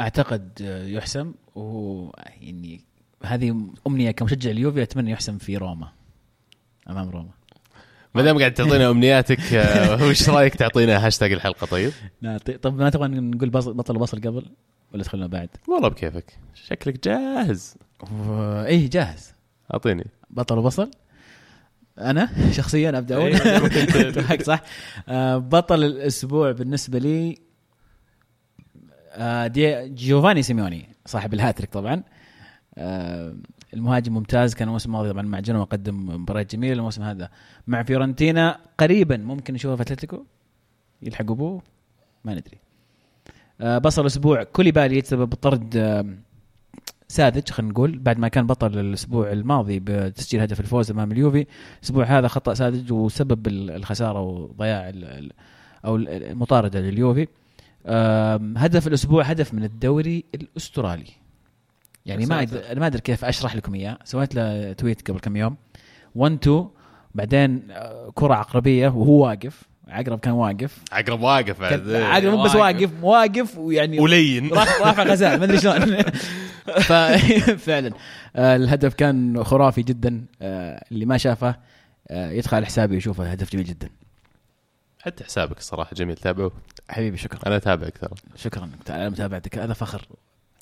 [0.00, 2.80] أعتقد يحسم و يعني
[3.24, 5.88] هذه أمنية كمشجع اليوفي أتمنى يحسم في روما
[6.90, 7.30] أمام روما.
[8.14, 11.92] ما دام قاعد تعطينا أمنياتك آه، وش رأيك تعطينا هاشتاج الحلقة طيب؟
[12.22, 14.46] لا طب ما تبغى نقول بصل- بطل وبصل قبل؟
[14.94, 16.24] ولا تخلنا بعد؟ والله بكيفك.
[16.54, 17.74] شكلك جاهز.
[18.66, 19.32] إيه جاهز.
[19.74, 20.06] أعطيني.
[20.30, 20.90] بطل وبصل.
[21.98, 23.38] أنا شخصيا أبدأ أول؟
[24.12, 24.60] توقعك صح؟
[25.08, 27.38] آه، بطل الأسبوع بالنسبة لي
[29.12, 32.02] آه، دي جيوفاني سيميوني صاحب الهاتريك طبعا.
[33.74, 36.72] المهاجم ممتاز كان الموسم الماضي طبعا مع جنوا قدم مباريات جميلة.
[36.72, 37.30] الموسم هذا
[37.66, 40.24] مع فيورنتينا قريبا ممكن نشوفه في أتلتيكو؟
[41.02, 41.62] يلحق أبوه؟
[42.24, 42.58] ما ندري.
[43.60, 46.06] آه، بصل الأسبوع كوليبالي يتسبب بطرد آه،
[47.08, 51.46] ساذج خلينا نقول بعد ما كان بطل الأسبوع الماضي بتسجيل هدف الفوز أمام اليوفي.
[51.78, 54.92] الأسبوع هذا خطأ ساذج وسبب ال- الخسارة وضياع
[55.84, 57.26] أو ال- المطاردة لليوفي.
[58.56, 61.06] هدف الأسبوع هدف من الدوري الأسترالي.
[62.06, 63.98] يعني ما أنا ما أدري كيف أشرح لكم إياه.
[64.04, 65.56] سويت له تويت قبل كم يوم.
[66.14, 66.68] 1 2
[67.14, 69.62] بعدين آه، كرة عقربية وهو واقف.
[69.88, 70.78] عقرب كان واقف.
[70.92, 71.90] عقرب واقف بعد.
[71.90, 72.90] عقرب مو بس واقف.
[73.02, 74.48] واقف ويعني ولين.
[74.52, 76.02] رافع غزال ما أدري شلون.
[76.88, 77.90] ففعلا
[78.36, 80.24] آه، الهدف كان خرافي جدا.
[80.42, 81.56] آه، اللي ما شافه
[82.10, 83.88] يدخل على حسابي يشوفه هدف جميل جدا.
[85.00, 86.16] حتى حسابك الصراحة جميل.
[86.16, 86.52] تابعه
[86.90, 87.40] حبيبي شكرا.
[87.46, 88.10] أنا أتابعك ترى.
[88.36, 88.70] شكرا.
[88.90, 89.58] على متابعتك.
[89.58, 90.06] هذا فخر.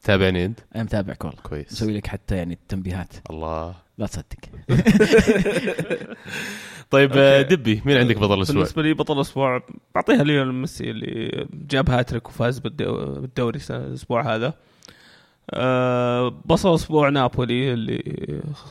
[0.04, 1.40] تابعني أنت؟ أنا متابعك والله.
[1.42, 1.72] كويس.
[1.72, 3.12] مسوي لك حتى يعني التنبيهات.
[3.30, 3.74] الله.
[3.98, 4.24] لا تصدق.
[6.90, 7.56] طيب آه، okay.
[7.56, 9.62] دبي مين عندك بطل الأسبوع؟ بالنسبة لي بطل الأسبوع
[9.94, 14.54] بعطيها ليونيل ميسي اللي جاب هاتريك وفاز بالدو- بالدوري الأسبوع هذا.
[15.50, 18.02] أه بصل أسبوع نابولي اللي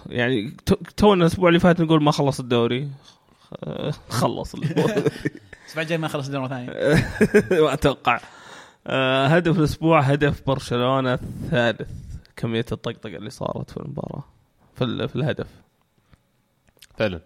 [0.09, 2.87] يعني تو- تونا الأسبوع اللي فات نقول ما خلص الدوري.
[4.09, 4.95] خلص الأسبوع.
[5.77, 6.69] الجاي ما خلص الدوري ثانية.
[7.63, 8.19] ما أتوقع.
[8.89, 11.89] أه هدف الأسبوع هدف برشلونة الثالث.
[12.35, 14.23] كمية الطقطقة اللي صارت في المباراة
[14.75, 15.47] في, في الهدف.
[16.97, 17.21] فعلا.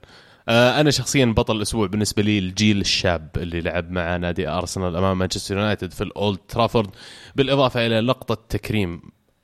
[0.49, 5.17] آه، أنا شخصيا بطل الأسبوع بالنسبة لي الجيل الشاب اللي لعب مع نادي أرسنال أمام
[5.17, 6.89] مانشستر يونايتد في الأولد ترافورد.
[7.35, 9.01] بالإضافة إلى لقطة تكريم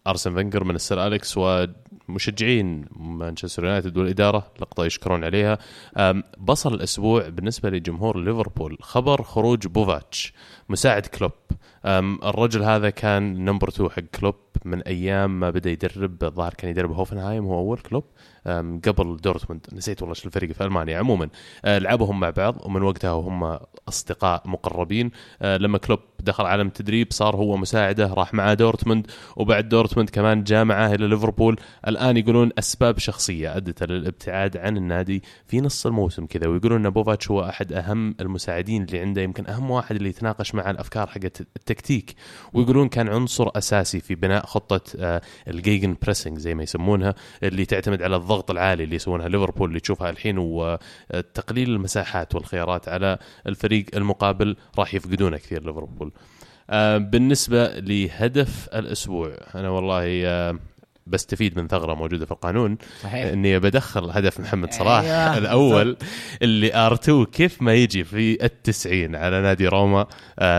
[0.08, 5.58] أرسن فينجر من السير أليكس ومشجعين مانشستر يونايتد والإدارة لقطة يشكرون عليها.
[6.38, 10.34] بطل الأسبوع بالنسبة لجمهور ليفربول خبر خروج بوفاتش
[10.70, 11.32] مساعد كلوب.
[11.86, 16.92] الرجل هذا كان number 2 حق كلوب من أيام ما بدأ يدرب الظاهر كان يدرب
[16.92, 18.04] هوفنهايم هو أول كلوب
[18.86, 19.66] قبل دورتموند.
[19.74, 20.98] نسيت والله شو الفريق في ألمانيا.
[20.98, 21.30] عموما
[21.66, 25.12] أه، لعبهم مع بعض ومن وقتها وهم أصدقاء مقربين.
[25.42, 30.44] أه، لما كلوب دخل عالم التدريب صار هو مساعده راح معاه دورتموند وبعد دورتموند كمان
[30.44, 31.60] جاء معاه إلى ليفربول.
[31.88, 37.32] الآن يقولون أسباب شخصية أدت للابتعاد عن النادي في نص الموسم كذا ويقولون إن بوفاتش
[37.32, 42.16] هو أحد أهم المساعدين اللي عنده يمكن أهم واحد اللي يتناقش معه الأفكار حقت التكتيك.
[42.54, 48.02] ويقولون كان عنصر أساسي في بناء خطة أه، ال gegenpressing زي ما يسمونها اللي تعتمد
[48.04, 53.18] على الضغط العالي اللي يسوونها ليفربول اللي تشوفها الحين وتقليل المساحات والخيارات على
[53.48, 56.12] الفريق المقابل راح يفقدونه كثير ليفربول.
[56.70, 60.60] آه، بالنسبة لهدف الأسبوع أنا والله آه،
[61.10, 62.78] بستفيد من ثغرة موجودة في القانون.
[63.04, 63.26] صحيح.
[63.26, 65.98] إني بدخل هدف محمد صلاح أيوة، الأول
[66.42, 70.08] اللي R2 كيف ما يجي في التسعين على نادي روما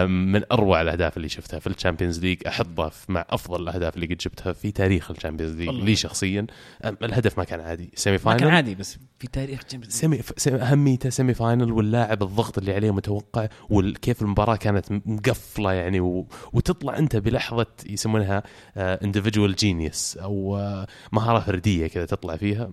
[0.07, 4.17] من أروع الأهداف اللي شفتها في ال Champions League احطه مع أفضل الأهداف اللي قد
[4.17, 5.69] جبتها في تاريخ ال Champions League.
[5.71, 6.47] لي شخصيا.
[6.85, 7.91] الهدف ما كان عادي.
[7.95, 12.23] semi ما كان final؟ عادي بس في تاريخ semi f- semi- أهميته semi final واللاعب
[12.23, 16.27] الضغط اللي عليه متوقع وكيف المباراة كانت مقفلة يعني و...
[16.53, 18.43] وتطلع أنت بلحظة يسمونها
[18.77, 22.71] individual genius أو آه، مهاره فردية كذا تطلع فيها.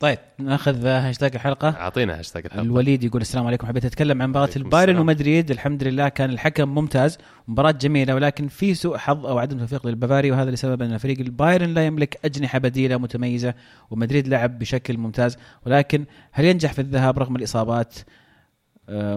[0.00, 1.68] طيب ناخذ هاشتاج الحلقة.
[1.68, 2.62] أعطينا هاشتاج الحلقة.
[2.62, 4.96] الوليد يقول السلام عليكم حبيت أتكلم عن مباراة البايرن.
[4.96, 5.50] ومدريد.
[5.50, 10.30] الحمد لله كان الحكم ممتاز مباراة جميلة ولكن في سوء حظ أو عدم توفيق للبافاري
[10.30, 13.54] وهذا لسبب أن فريق البايرن لا يملك أجنحة بديلة متميزة
[13.90, 15.36] ومدريد لعب بشكل ممتاز.
[15.66, 17.94] ولكن هل ينجح في الإياب رغم الإصابات؟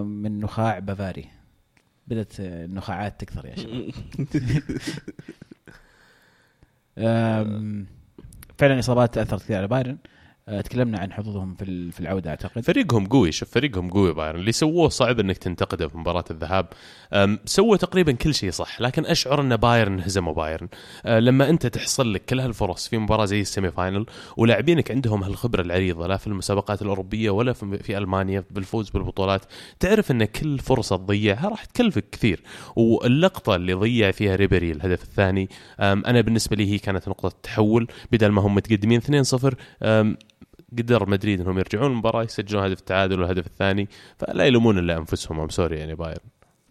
[0.02, 1.26] من نخاع بافاري.
[2.08, 3.92] بدأت النخاعات تكثر يا شباب.
[8.58, 9.98] فعلا إصابات اثرت كثير على بايرن.
[10.60, 12.62] تكلمنا عن حظوظهم في في العودة أعتقد.
[12.62, 14.40] فريقهم قوي شوف فريقهم قوي بايرن.
[14.40, 16.68] اللي سووه صعب إنك تنتقده في مباراة الذهاب.
[17.46, 20.68] سووا تقريبا كل شيء صح لكن أشعر إن بايرن هزموا بايرن.
[21.06, 24.06] أه، لما أنت تحصل لك كل هالفرص في مباراة زي ال semi final
[24.38, 29.42] ولاعبينك عندهم هالخبرة العريضة لا في المسابقات الأوروبية ولا في, ألمانيا بالفوز بالبطولات
[29.80, 32.44] تعرف إن كل فرصة تضيعها راح تكلفك كثير.
[32.76, 35.50] واللقطة اللي ضيع فيها ريبيري الهدف الثاني
[35.80, 37.88] أنا بالنسبة لي هي كانت نقطة تحول.
[38.12, 40.18] بدل ما هم متقدمين 2-0 أم،
[40.78, 45.50] قدر مدريد إنهم يرجعون المباراة يسجلون هدف التعادل والهدف الثاني فلا يلومون إلا أنفسهم ام
[45.50, 46.20] sorry يعني بايرن.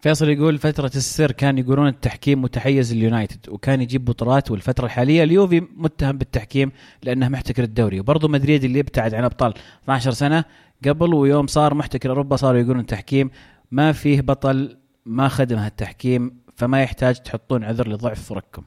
[0.01, 5.23] فيصل يقول فترة السير كان يقولون التحكيم متحيز لل United وكان يجيب بطولات والفترة الحالية
[5.23, 6.71] اليوفي متهم بالتحكيم
[7.03, 10.43] لأنه محتكر الدوري وبرضه مدريد اللي ابتعد عن أبطال 12 سنة
[10.87, 13.31] قبل ويوم صار محتكر أوروبا صاروا يقولون التحكيم
[13.71, 18.63] ما فيه بطل ما خدم هالتحكيم فما يحتاج تحطون عذر لضعف فرقكم.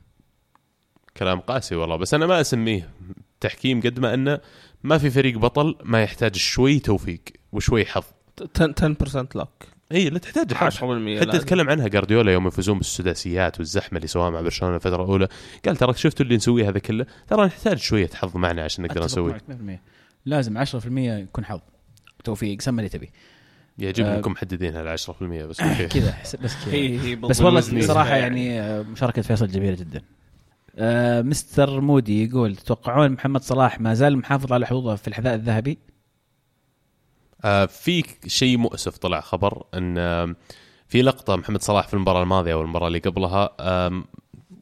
[1.16, 2.90] كلام قاسي والله بس أنا ما أسميه
[3.40, 4.40] تحكيم قد ما أنه
[4.84, 7.20] ما في فريق بطل ما يحتاج شوي توفيق
[7.52, 8.04] وشوي حظ.
[8.58, 8.64] 10%
[9.34, 9.48] لوك
[9.92, 11.38] إي لا تحتاج 10% حظ حتى.
[11.38, 15.28] تكلم عنها جارديولا يوم يفوزون بالسداسيات والزحمة اللي سواها مع برشلونة الفترة الأولى.
[15.64, 19.78] قال ترى شفتوا اللي نسويه هذا كله؟ ترى نحتاج شوية حظ معنا عشان نقدر 100%
[20.26, 21.60] لازم 10% يكون حظ.
[22.24, 23.10] توفيق سمى اللي تبي.
[23.78, 24.16] يعجبني آه.
[24.16, 25.60] إنكم محددين هال 10% بس
[25.94, 27.14] كذا بس كذا.
[27.14, 28.46] بس والله صراحة يعني.
[28.46, 30.02] يعني آه، مشاركة فيصل جميلة جدا.
[30.78, 35.78] آه مستر مودي يقول تتوقعون محمد صلاح ما زال محافظ على حظوظه في الحذاء الذهبي؟
[37.44, 40.36] آه في شيء مؤسف طلع خبر إن آم،
[40.88, 43.50] في لقطة محمد صلاح في المباراة الماضية أو المباراه اللي قبلها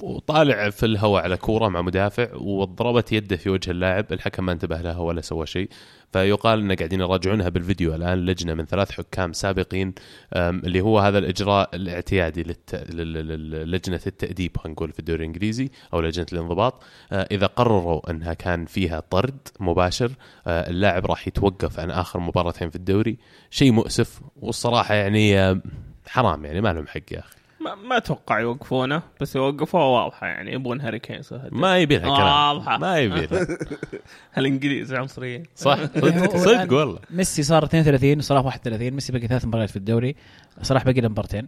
[0.02, 4.80] وطالع في الهواء على كورة مع مدافع وضربت يده في وجه اللاعب الحكم ما انتبه
[4.80, 5.68] لها ولا سوى شيء.
[6.12, 9.94] فيقال إن قاعدين يراجعونها بالفيديو الآن لجنة من ثلاث حكام سابقين
[10.36, 16.82] اللي هو هذا الإجراء الاعتيادي للجنه التأديب خلينا نقول في الدوري الإنجليزي أو لجنة الانضباط.
[17.12, 20.12] آه، إذا قرروا إنها كان فيها طرد مباشر
[20.46, 23.18] آه، اللاعب راح يتوقف عن آخر مباراتين في الدوري.
[23.50, 25.60] شيء مؤسف والصراحة يعني
[26.06, 27.41] حرام يعني ما لهم حق يا أخي.
[27.64, 31.20] ما, ما أتوقع يوقفونه بس يوقفوها واضحة يعني يبغون هاري كين.
[31.52, 32.16] ما يبي لها.
[32.16, 33.46] كلام ما يبي لها
[34.38, 35.42] الانجليز عنصريين.
[35.56, 35.78] صح.
[35.84, 36.98] صدق صدق والله.
[37.10, 40.16] ميسي صار 32 وصلاح 31 ميسي باقي ثلاث مباريات في الدوري
[40.62, 41.46] صلاح باقي له مبارتين.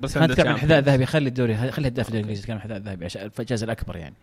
[0.00, 0.88] بس خلينا نتكلم عن الحذاء Champions.
[0.88, 4.14] الذهبي خلي الدوري خلي هداف الدوري الإنجليزي نتكلم عن الحذاء الذهبي عشان الجائزه الأكبر يعني.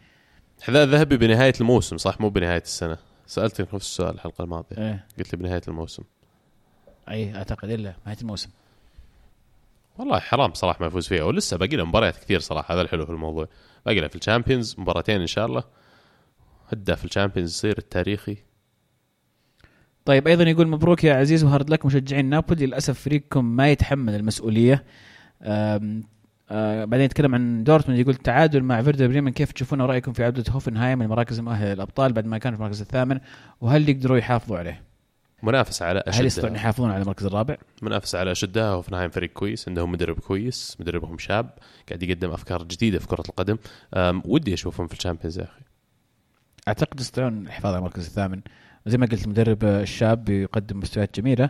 [0.62, 2.98] حذاء ذهبي بنهاية الموسم صح؟ مو بنهاية السنة.
[3.28, 4.78] سألتك نفس السؤال الحلقة الماضية.
[4.78, 5.06] إيه.
[5.20, 6.04] قلت لي بنهاية الموسم.
[7.10, 8.50] اي أعتقد إلا نهاية الموسم.
[9.98, 11.24] والله حرام صراحة ما يفوز فيها.
[11.24, 13.48] ولسه باقي له مباريات كثير صراحة هذا الحلو في الموضوع.
[13.86, 15.64] باقي له في ال Champions مباراتين إن شاء الله.
[16.68, 18.38] هداف ال Champions يصير التاريخي.
[20.06, 22.66] طيب أيضا يقول مبروك يا عزيز و hard luck مشجعين نابولي.
[22.66, 24.84] للأسف فريقكم ما يتحمل المسؤولية.
[25.41, 26.04] أم،
[26.50, 29.32] آه بعدين يتكلم عن دورتموند يقول تعادل مع فيردر بريمن.
[29.32, 33.20] كيف تشوفون رأيكم في عودة هوفنهايم المراكز المؤهله للابطال بعد ما كان في المركز الثامن؟
[33.62, 34.95] وهل يقدروا يحافظوا عليه؟
[35.43, 39.91] منافسه على هل يستطيعون يحافظون على المركز الرابع؟ منافسه على اشدها هوفنهايم فريق كويس عندهم
[39.91, 41.49] مدرب كويس مدربهم شاب
[41.89, 43.57] قاعد يقدم أفكار جديدة في كرة القدم.
[44.25, 45.61] ودي أشوفهم في ال Champions يا أخي.
[46.67, 48.41] أعتقد يستطيعون الحفاظ على المركز الثامن.
[48.86, 51.49] زي ما قلت المدرب الشاب يقدم مستويات جميلة.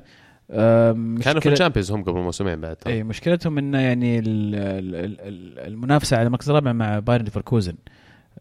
[0.49, 2.77] كانوا في ال Champions هم قبل موسمين بعد.
[2.87, 7.75] اي مشكلتهم إنه يعني ال- ال- ال- ال- المنافسة على المركز الرابع مع بايرن ليفركوزن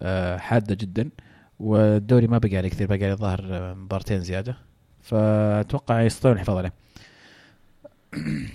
[0.03, 1.11] آه، حادة جدا.
[1.59, 4.57] والدوري ما بقى عليه كثير بقى عليه الظاهر مبارتين زيادة.
[5.05, 6.73] فأتوقع يستطيعون الحفاظ عليه.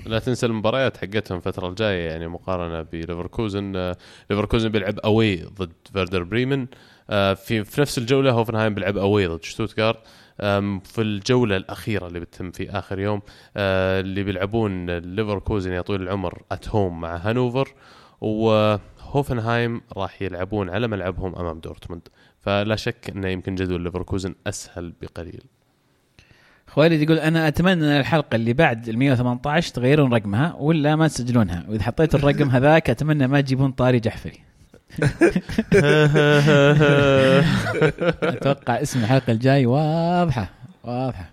[0.05, 3.75] لا تنسى المباريات حقتهم الفترة الجاية يعني مقارنة بليفركوزن.
[3.75, 3.97] آه،
[4.29, 6.67] ليفركوزن بيلعب away ضد فيردر بريمن.
[7.09, 9.97] آه، في في نفس الجولة هوفنهايم بيلعب away ضد شتوتغارت.
[10.83, 13.21] في الجولة الأخيرة اللي بتتم في آخر يوم
[13.57, 17.73] آه، اللي بيلعبون ليفركوزن يا طويل العمر at home مع هانوفر
[18.21, 22.07] وهوفنهايم راح يلعبون على ملعبهم أمام دورتموند.
[22.39, 25.41] فلا شك أنه يمكن جدول ليفركوزن أسهل بقليل.
[26.69, 31.65] خوالد يقول أنا أتمنى أن الحلقة اللي بعد ال 118 تغيرون رقمها ولا ما تسجلونها.
[31.67, 34.39] وإذا حطيت الرقم هذاك أتمنى ما تجيبون طاري جحفري.
[38.23, 40.49] أتوقع اسم الحلقة الجاي واضحة
[40.83, 41.29] واضحة.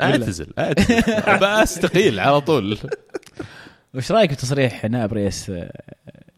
[0.00, 1.02] أعتزل أعتزل.
[1.42, 2.78] بستقيل على طول.
[3.94, 5.52] وش رأيك في تصريح نائب رئيس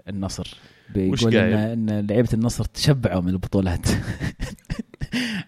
[0.08, 0.56] النصر؟
[0.94, 3.86] بيقول؟ إن إن لعيبة النصر تشبعوا من البطولات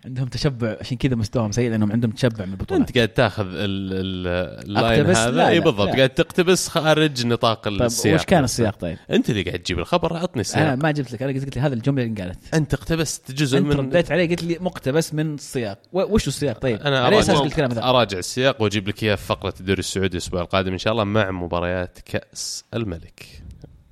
[0.05, 3.55] عندهم تشبع عشان كذا مستواهم سيء لأنهم عندهم تشبع من البطولات أنت قاعد تاخذ ال-
[3.57, 5.88] ال- ال line؟ هذا إي بالضبط.
[5.88, 10.16] قاعد تقتبس خارج نطاق طيب السياق وش كان السياق طيب؟ أنت اللي قاعد تجيب الخبر
[10.16, 13.32] عطني أنا السياق ما جبت لك أنا قلت لي هذا الجملة اللي انقالت أنت اقتبست
[13.32, 17.30] جزء أنت من رديت علي قلت لي مقتبس من السياق وش السياق طيب؟ أنا قلت
[17.30, 21.05] الكلام؟ أراجع السياق وأجيب لك إياه في فقرة الدوري السعودي الأسبوع القادم إن شاء الله
[21.05, 23.42] مع مباريات كأس الملك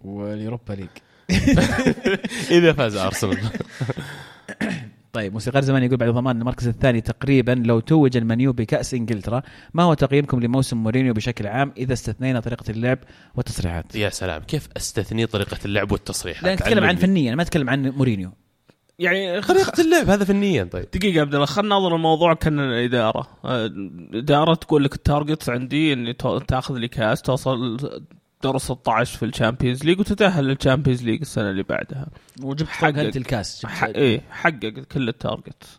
[0.04, 0.88] وال Europa League
[2.58, 3.38] اذا فاز أرسنال.
[5.12, 8.94] طيب موسيقار زمان يقول بعد ضمان المركز الثاني تقريبا لو توج ال Man U بكأس
[8.94, 9.42] إنجلترا
[9.74, 12.98] ما هو تقييمكم لموسم مورينيو بشكل عام إذا استثنينا طريقة اللعب
[13.34, 17.00] والتصريحات؟ يا سلام كيف أستثني طريقة اللعب والتصريحات؟ لا نتكلم عن علمني.
[17.00, 18.30] فنيا ما اتكلم عن مورينيو.
[18.98, 20.86] يعني طريقة اللعب هذا فنيا طيب.
[20.94, 25.92] دقيقة عبد الله خلينا ننظر الموضوع كان الإدارة آه، الإدارة تقول لك ال target عندي
[25.92, 27.76] إني تو- تاخذ لي كأس توصل
[28.42, 32.06] دور 16 في ال Champions League وتتأهل لل Champions League السنة اللي بعدها.
[32.42, 32.92] وجبت حقق.
[32.92, 33.84] فوق أنت الكاس ح...
[33.84, 35.78] إيه حقق كل ال target.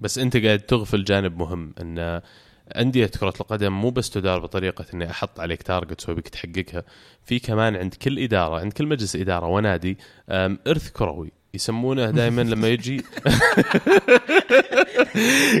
[0.00, 2.20] بس أنت قاعد تغفل جانب مهم إن
[2.68, 6.84] أندية كرة القدم مو بس تدار بطريقة إني أحط عليك targets وأبيك تحققها،
[7.24, 9.98] في كمان عند كل إدارة، عند كل مجلس إدارة ونادي
[10.30, 11.32] إرث كروي.
[11.54, 13.02] يسمونه دائما لما يجي.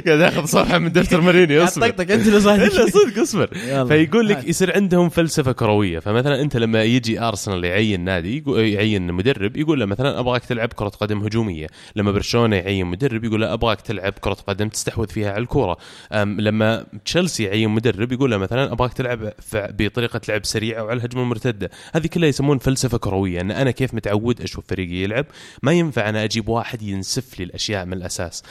[0.06, 1.90] قاعد اخذ صفحة من دفتر مارينيو اصبر.
[1.90, 3.46] طقطق أنت إلا صدق اصبر.
[3.86, 4.48] فيقول لك هات.
[4.48, 5.98] يصير عندهم فلسفة كروية.
[5.98, 10.88] فمثلا أنت لما يجي ارسنال يعين نادي يعين مدرب يقول له مثلا أبغاك تلعب كرة
[10.88, 11.66] قدم هجومية.
[11.96, 15.76] لما برشلونة يعين مدرب يقول له أبغاك تلعب كرة قدم تستحوذ فيها على الكورة.
[16.14, 21.70] لما تشيلسي يعين مدرب يقول له مثلا أبغاك تلعب بطريقة لعب سريعة وعلى الهجمة المرتدة.
[21.94, 23.40] هذه كلها يسمون فلسفة كروية.
[23.40, 25.26] أن أنا كيف متعود أشوف فريقي يلعب؟
[25.62, 28.42] ما ينفع أنا أجيب واحد ينسف لي الأشياء من الأساس.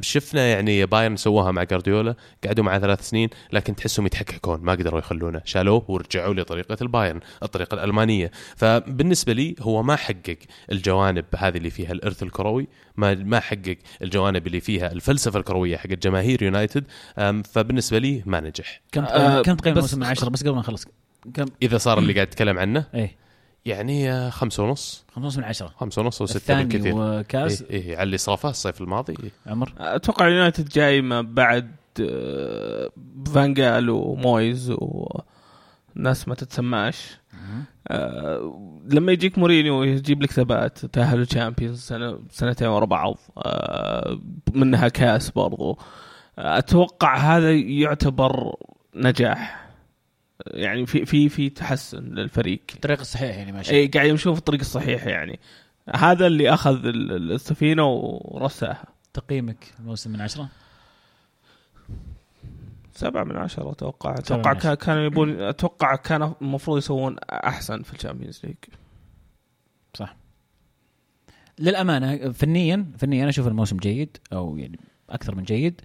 [0.00, 2.14] شفنا يعني بايرن سووها مع جارديولا
[2.46, 5.40] قعدوا معه ثلاث سنين لكن تحسهم يتحككون ما قدروا يخلونه.
[5.44, 8.30] شالوه ورجعوا لطريقة البايرن الطريقة الألمانية.
[8.56, 10.36] فبالنسبة لي هو ما حقق
[10.72, 15.86] الجوانب هذه اللي فيها الإرث الكروي ما ما حقق الجوانب اللي فيها الفلسفة الكروية حق
[15.86, 16.84] جماهير يونايتد.
[17.18, 18.80] أم، فبالنسبة لي ما نجح.
[18.92, 20.86] كم آه، كم تقييم بس- الموسم من عشرة؟ بس قبل ما نخلص
[21.34, 22.84] كم؟ إذا صار اللي قاعد اتكلم عنه.
[22.94, 23.19] إيه.
[23.66, 25.04] يعني خمسة ونص.
[25.14, 25.72] خمسة من عشرة.
[25.76, 26.94] خمسة ونص أو ستة الثاني بالكثير.
[26.96, 27.62] وكاس.
[27.62, 29.14] إيه إيه على اللي صافه الصيف الماضي.
[29.22, 29.30] إيه.
[29.46, 32.90] عمر؟ أتوقع اليونايتد جاي ما بعد آه،
[33.34, 34.74] فانجال ومويز
[35.96, 37.18] وناس ما تتسماش
[37.88, 43.18] آه، لما يجيك مورينيو يجيب لك ثبات تأهل الشامبيونز سنة سنتين ورا بعض.
[43.38, 44.20] آه،
[44.54, 45.78] منها كاس برضو.
[46.38, 48.54] أتوقع هذا يعتبر
[48.96, 49.59] نجاح.
[50.46, 52.60] يعني في في في تحسن للفريق.
[52.74, 53.74] الطريق الصحيح يعني ماشي.
[53.74, 55.38] اي قاعد يمشون في الطريق الصحيح يعني.
[55.94, 58.84] هذا اللي أخذ ال- ال- السفينة ورساها.
[59.14, 60.48] تقييمك الموسم من عشرة؟
[62.92, 64.52] سبعة من عشرة عشرة.
[64.54, 68.56] كا- كانوا يبون أتوقع كان المفروض يسوون أحسن في ال Champions League.
[69.94, 70.16] صح.
[71.58, 74.78] للأمانة فنيا فنيا أنا أشوف الموسم جيد أو يعني
[75.10, 75.80] أكثر من جيد.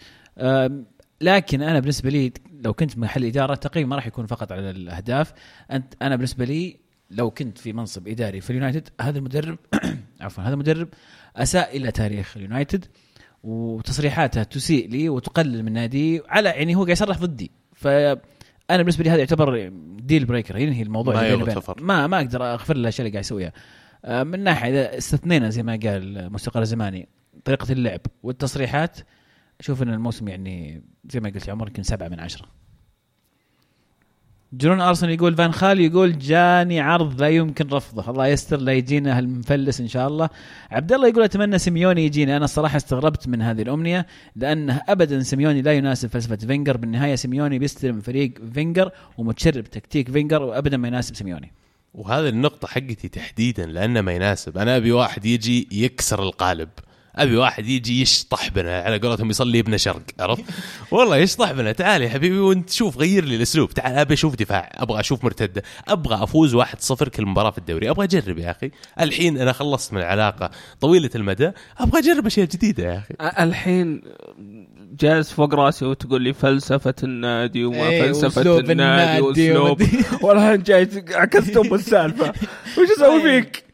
[1.22, 2.34] لكن أنا بالنسبة لي
[2.66, 5.34] لو كنت محل إدارة تقييم ما راح يكون فقط على الأهداف.
[5.72, 6.80] أنت أنا بالنسبة لي
[7.11, 9.57] لو كنت في منصب إداري في اليونايتد هذا المدرب
[10.22, 10.88] عفوا هذا المدرب
[11.36, 12.86] أساء إلى تاريخ اليونايتد
[13.43, 17.51] وتصريحاته تسيء لي وتقلل من نادي على يعني هو قاعد يصرح ضدي.
[17.74, 18.18] فأنا
[18.70, 21.84] بالنسبة لي هذا يعتبر deal breaker ينهي الموضوع ما يغتفر.
[21.84, 23.53] ما ما أقدر أغفر له الاشياء اللي قاعد يسويها
[24.05, 27.09] آه، من ناحية إذا استثنينا زي ما قال موسيقار الزماني
[27.45, 28.99] طريقة اللعب والتصريحات
[29.60, 32.47] أشوف إن الموسم يعني زي ما قلت يا عمر يمكن سبعة من عشرة.
[34.53, 38.10] جنون أرسنال يقول فان خال يقول جاني عرض لا يمكن رفضه.
[38.10, 40.30] الله يستر لا يجينا هالمفلس إن شاء الله.
[40.72, 45.62] عبد الله يقول أتمنى سيميوني يجينا أنا الصراحة استغربت من هذه الأمنية لأنه ابدا سيميوني
[45.62, 46.78] لا يناسب فلسفة فينجر.
[46.78, 51.51] بالنهاية سيميوني بيستلم فريق فينجر ومتشرب تكتيك فينجر وابدا ما يناسب سيميوني.
[51.93, 54.58] وهذه النقطة حقتي تحديدا لأنه ما يناسب.
[54.58, 56.70] أنا أبي واحد يجي يكسر القالب.
[57.16, 60.43] أبي واحد يجي يشطح بنا على قولتهم يصلي ابن شرق عرفت؟
[60.91, 64.72] والله يشطح بنا تعال يا حبيبي وانت شوف غير لي الأسلوب تعال أبي أشوف دفاع
[64.74, 68.72] أبغى أشوف مرتدة أبغى أفوز 1-0 كل مباراة في الدوري أبغى أجرب يا أخي.
[68.99, 70.49] الحين أنا خلصت من علاقه
[70.82, 73.43] طويلة المدى أبغى أجرب أشياء جديدة يا أخي.
[73.43, 74.01] الحين
[74.99, 79.82] جالس فوق راسي وتقول لي فلسفة النادي وما إيه، فلسفة النادي وأسلوب.
[80.22, 82.30] والحين جاي عكست ام السالفة.
[82.78, 83.64] وش أسوي فيك؟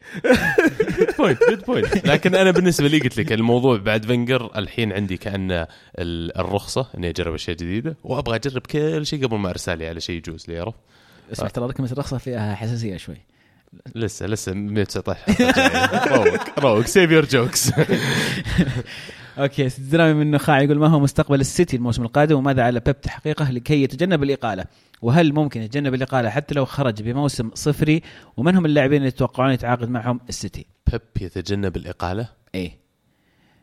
[0.98, 5.16] جود بوينت جود بوينت لكن أنا بالنسبة لي قلت لك الموضوع بعد فينجر الحين عندي
[5.16, 5.50] كأن
[5.98, 10.00] ال- الرخصة إني أجرب أشياء جديدة وأبغى أجرب كل شيء قبل ما أرسي لي على
[10.00, 10.78] شيء يجوز لي عرفت
[11.32, 13.16] اسمع ترى رقم الرخصة فيها حساسية شوي.
[13.94, 15.18] لسه لسه 119
[16.16, 17.70] روق روق save your jokes
[19.38, 23.50] okay درامي من النخاع يقول ما هو مستقبل السيتي الموسم القادم وماذا على بيب تحقيقه
[23.50, 24.64] لكي يتجنب الإقالة؟
[25.02, 28.02] وهل ممكن يتجنب الإقالة حتى لو خرج بموسم صفري؟
[28.36, 30.66] ومن هم اللاعبين اللي تتوقعون يتعاقد معهم؟ السيتي.
[30.90, 32.78] بيب يتجنب الإقالة؟ إيه.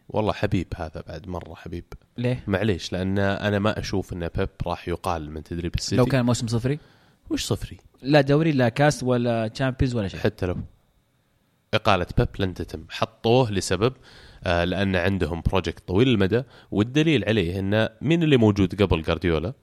[0.10, 1.86] والله حبيب هذا بعد مرة حبيب.
[2.18, 5.96] ليه؟ معليش لأن أنا ما أشوف إن بيب راح يقال من تدريب السيتي.
[5.96, 6.80] لو كان موسم صفري؟
[7.30, 10.20] وش صفري؟ لا دوري لا كاس ولا Champions ولا شيء.
[10.20, 10.58] حتى لو
[11.74, 12.86] إقالة بيب لن تتم.
[12.90, 13.94] حطوه لسبب
[14.44, 19.54] آه لأن عندهم project طويل المدى والدليل عليه أن مين اللي موجود قبل جارديولا؟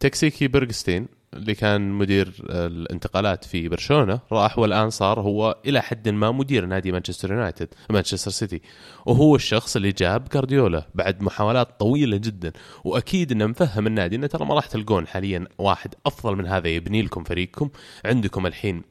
[0.00, 6.08] تكسيكي برغستين اللي كان مدير آه، الانتقالات في برشلونة راح والآن صار هو إلى حد
[6.08, 8.60] ما مدير نادي مانشستر يونايتد مانشستر سيتي.
[9.06, 12.52] وهو الشخص اللي جاب جارديولا بعد محاولات طويلة جدا.
[12.84, 17.02] وأكيد أنه مفهم النادي أنه ترى ما راح تلقون حاليا واحد أفضل من هذا يبني
[17.02, 17.70] لكم فريقكم
[18.04, 18.82] عندكم الحين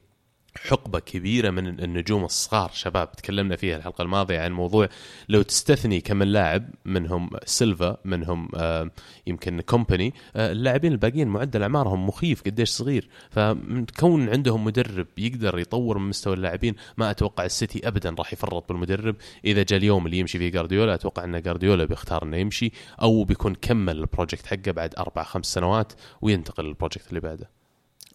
[0.56, 4.88] حقبة كبيرة من النجوم الصغار شباب تكلمنا فيها الحلقة الماضية عن موضوع
[5.28, 8.90] لو تستثني كم لاعب منهم سيلفا منهم آه،
[9.26, 13.08] يمكن كومباني آه، اللاعبين الباقيين معدل أعمارهم مخيف قديش صغير.
[13.30, 19.16] فكون عندهم مدرب يقدر يطور من مستوى اللاعبين ما أتوقع السيتي أبدا راح يفرط بالمدرب.
[19.44, 23.54] إذا جاء اليوم اللي يمشي فيه جارديولا أتوقع أن جارديولا بيختار أنه يمشي أو بيكون
[23.54, 25.92] كمل ال project حقه بعد أربع خمس سنوات
[26.22, 27.50] وينتقل لل project اللي بعده.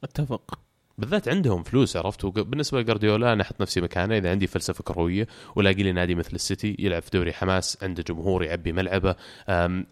[0.03, 0.70] أتفق.
[1.01, 5.83] بالذات عندهم فلوس عرفت؟ بالنسبة لجارديولا أنا أحط نفسي مكانه إذا عندي فلسفة كرويه ولاقي
[5.83, 9.15] لي نادي مثل السيتي يلعب في دوري حماس عنده جمهور يعبي ملعبه.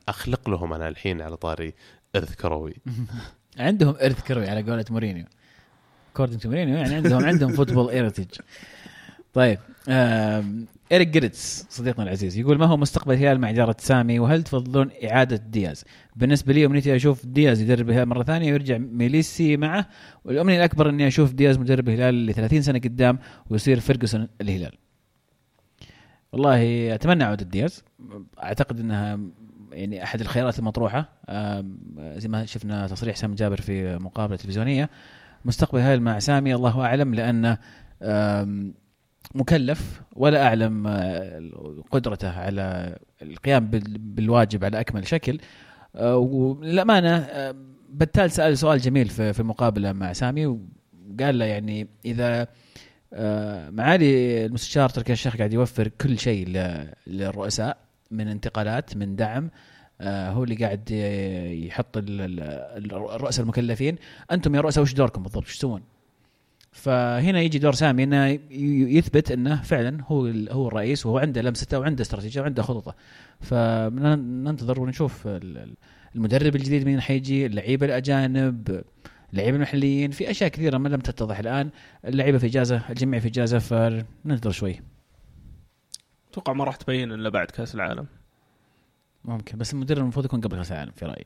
[0.07, 1.73] أخلق لهم أنا الحين على طاري
[2.15, 2.73] إرث كروي.
[3.57, 5.25] عندهم إرث كروي على قولة مورينيو.
[6.13, 8.39] according to مورينيو يعني عندهم عندهم football heritage
[9.33, 9.59] طيب
[10.91, 14.89] آم، إيريك جريتس صديقنا العزيز يقول ما هو مستقبل الهلال مع إدارة سامي وهل تفضلون
[15.03, 15.83] إعادة دياز؟
[16.15, 19.87] بالنسبة لي أمنيتي أشوف دياز يدرب الهلال مرة ثانية ويرجع ميليسي معه
[20.25, 23.19] والأمنية الأكبر إني أشوف دياز مدرب الهلال ل 30 سنة قدام
[23.49, 24.71] ويصير فيرجسون الهلال.
[26.31, 27.83] والله أتمنى عودة دياز
[28.43, 29.19] أعتقد أنها
[29.71, 31.09] يعني أحد الخيارات المطروحة
[32.17, 34.89] زي ما شفنا تصريح سامي جابر في مقابلة تلفزيونية
[35.45, 37.57] مستقبل الهلال مع سامي الله أعلم لأنه
[38.01, 38.73] آم،
[39.35, 41.41] مكلف ولا أعلم آه،
[41.91, 45.39] قدرته على القيام بال- بالواجب على أكمل شكل.
[45.95, 47.55] آه، وللأمانة آه،
[47.89, 52.47] بتال سأل سؤال جميل في المقابله مع سامي وقال له يعني إذا
[53.71, 56.47] معالي المستشار تركي الشيخ قاعد يوفر كل شيء
[57.07, 57.77] للرؤساء
[58.11, 59.49] من انتقالات من دعم
[60.01, 60.91] هو اللي قاعد
[61.67, 63.95] يحط ال- ال- الرؤساء المكلفين.
[64.31, 65.81] أنتم يا رؤساء وش دوركم بالضبط؟ وش تسوون؟
[66.71, 68.39] فهنا يجي دور سامي إنه
[68.97, 72.95] يثبت إنه فعلا هو هو الرئيس وهو عنده لمسته وعنده استراتيجية وعنده خططه.
[73.39, 75.75] فننتظر ونشوف ال- ال-
[76.15, 78.83] المدرب الجديد مين حيجي اللعيبة الأجانب
[79.33, 81.69] اللعيبة المحليين في أشياء كثيرة ما لم تتضح الآن.
[82.05, 84.81] اللعيبة في إجازة الجميع في إجازة فننتظر شوي.
[86.31, 88.05] أتوقع ما راح تبين إلا بعد كأس العالم.
[89.25, 91.25] ممكن بس المدرب المفروض يكون قبل كأس العالم في رأيي.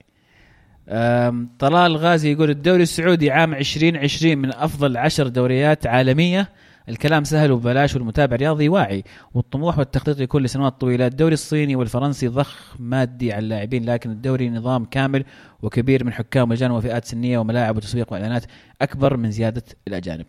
[1.60, 6.50] طلال غازي يقول الدوري السعودي عام 2020 من أفضل عشر دوريات عالمية.
[6.90, 9.04] الكلام سهل وببلاش والمتابع رياضي واعي.
[9.34, 11.08] والطموح والتخطيط يكون لسنوات طويلة.
[11.08, 15.24] الدوري الصيني والفرنسي ضخ مادي على اللاعبين لكن الدوري نظام كامل
[15.62, 18.46] وكبير من حكام ولجان وفئات سنية وملاعب وتسويق وإعلانات
[18.82, 20.26] أكبر من زيادة الأجانب.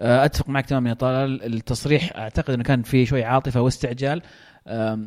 [0.00, 1.54] أه، أتفق معك تماما يا طلال.
[1.54, 4.22] التصريح أعتقد إنه كان فيه شوي عاطفة واستعجال.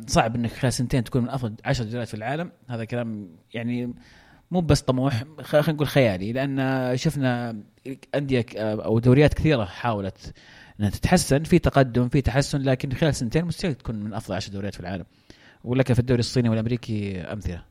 [0.06, 2.52] صعب إنك خلال سنتين تكون من أفضل عشر دوريات في العالم.
[2.68, 3.94] هذا كلام يعني
[4.52, 7.56] مو بس طموح خلينا نقول خيالي لأن شفنا
[8.14, 10.32] أندية أو دوريات كثيرة حاولت
[10.80, 14.74] إنها تتحسن في تقدم في تحسن لكن خلال سنتين مستحيل تكون من أفضل عشر دوريات
[14.74, 15.04] في العالم.
[15.64, 17.64] ولك في الدوري الصيني والأمريكي أمثلة.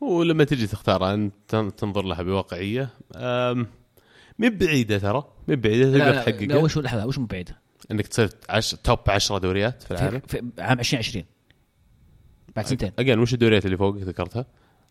[0.00, 2.88] ولما تجي تختار أنت تن- تنظر لها بواقعية
[4.38, 7.58] مي بعيدة ترى مي بعيدة تقدر لا, لا تحققها وش لحظة وش مو بعيدة؟
[7.90, 8.74] إنك تصير عش...
[8.74, 11.24] top 10 دوريات في العالم؟ في, في عام 2020
[12.56, 12.92] بعد سنتين.
[12.98, 14.46] again وش الدوريات اللي فوق ذكرتها؟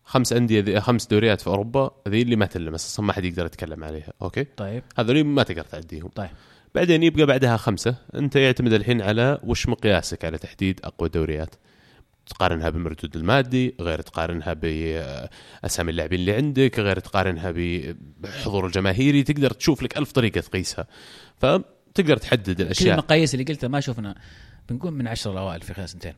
[0.06, 3.46] خمس أندية ذي خمس دوريات في أوروبا ذي اللي ما تلمس أصلا ما حد يقدر
[3.46, 4.82] يتكلم عليها okay؟ طيب.
[4.98, 6.08] هذول ما تقدر تعديهم.
[6.08, 6.30] طيب.
[6.74, 11.54] بعدين يبقى بعدها خمسة أنت يعتمد الحين على وش مقياسك على تحديد أقوى دوريات.
[12.26, 19.82] تقارنها بالمردود المادي غير تقارنها باسامي اللاعبين اللي عندك غير تقارنها بالحضور الجماهيري تقدر تشوف
[19.82, 20.86] لك ألف طريقة تقيسها.
[21.38, 22.92] فتقدر تحدد كل الأشياء.
[22.92, 24.14] المقاييس اللي قلتها ما شفنا
[24.68, 26.14] بنكون من عشر الاوائل في خلال سنتين.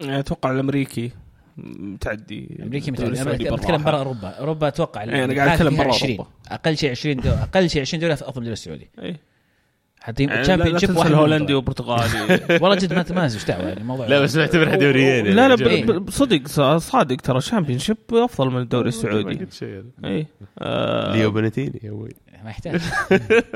[0.00, 1.10] أتوقع الأمريكي.
[1.56, 3.76] متعدي أمريكي أنا أتكلم بالراحة.
[3.84, 6.30] برا أوروبا أوروبا أتوقع إيه، أنا قاعد أتكلم برا 20 أوروبا.
[6.50, 9.16] أقل شيء 20 دوري أقل شيء 20 دوري افضل من الدوري السعودي إيه.
[10.02, 11.56] حتى يعني الشامبيون لا شيب واحد الهولندي منهم.
[11.56, 15.30] وبرتغالي والله جد ما ما إيش دعوة يعني الموضوع لا بس معتبرها دوريين يعني.
[15.30, 15.84] لا لا إيه.
[15.84, 19.46] ب- ب- بصدق ص- صادق ترى الشامبيون شيب أفضل من الدوري السعودي
[20.04, 20.26] اي
[20.58, 22.08] آه، ليو بنتيني يا أبوي
[22.44, 22.80] ما يحتاج.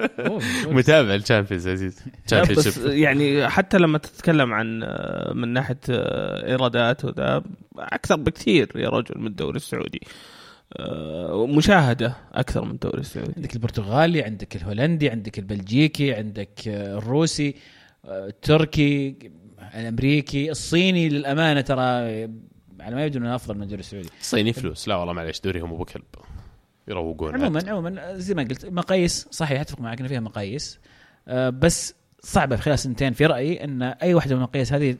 [0.76, 2.02] متابع الشامبيونز عزيز.
[2.32, 7.42] بس يعني حتى لما تتكلم عن آه، من ناحية آه، إيرادات وذا
[7.78, 10.00] أكثر بكثير يا رجل من الدوري السعودي.
[10.76, 13.32] آه، مشاهدة أكثر من الدوري السعودي.
[13.36, 17.54] عندك البرتغالي عندك الهولندي عندك البلجيكي عندك الروسي
[18.04, 19.16] التركي
[19.74, 21.80] الأمريكي الصيني للأمانة ترى
[22.80, 24.08] على ما يبدو إنه أفضل من الدوري السعودي.
[24.20, 24.88] الصيني فلوس.
[24.88, 26.04] لا والله معليش دوريهم ابو كلب
[26.88, 30.78] يروقون عموما عموما زي ما قلت مقاييس صحيح أتفق معك ان فيها مقاييس
[31.28, 33.12] آه بس صعبة خلال سنتين.
[33.12, 34.96] في رأيي إن أي واحدة من المقاييس هذه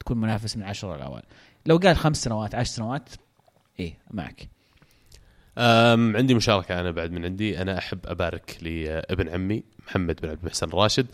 [0.00, 1.24] تكون منافس من عشرة الاوائل
[1.66, 3.08] لو قال خمس سنوات عشر سنوات
[3.80, 4.48] إيه معك.
[5.58, 7.62] أم عندي مشاركة أنا بعد من عندي.
[7.62, 11.06] أنا أحب أبارك لابن عمي محمد بن عبد المحسن الراشد.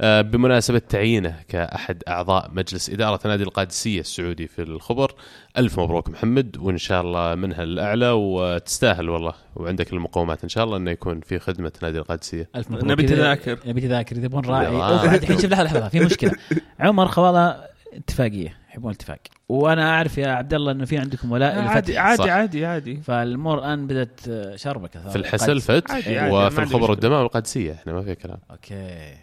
[0.00, 5.14] أه بمناسبة تعيينه كأحد أعضاء مجلس إدارة نادي القادسية السعودي في الخبر
[5.58, 9.34] ألف مبروك محمد وإن شاء الله منها الأعلى وتستاهل والله.
[9.56, 12.48] وعندك المقومات إن شاء الله أنه يكون في خدمة نادي القادسية.
[12.56, 12.90] ألف مبروك.
[12.90, 13.58] نبي تذاكر.
[13.66, 14.24] نبي تذاكر.
[14.24, 16.32] يبون راعي الحين شوف لحظه لحظه في مشكلة.
[16.80, 17.64] عمر خواله
[17.94, 18.58] اتفاقية.
[18.70, 19.18] يحبون اتفاق.
[19.48, 22.28] وأنا اعرف يا عبد الله انه في عندكم ولاء عادي عادي صح.
[22.30, 22.96] عادي عادي.
[22.96, 24.20] فالامور الان بدأت
[24.54, 26.90] شربكة في الحسل فتح عادي، عادي، ما وفي الخبر.
[26.90, 28.38] والدمام القادسية إحنا ما في كلام.
[28.50, 29.14] okay.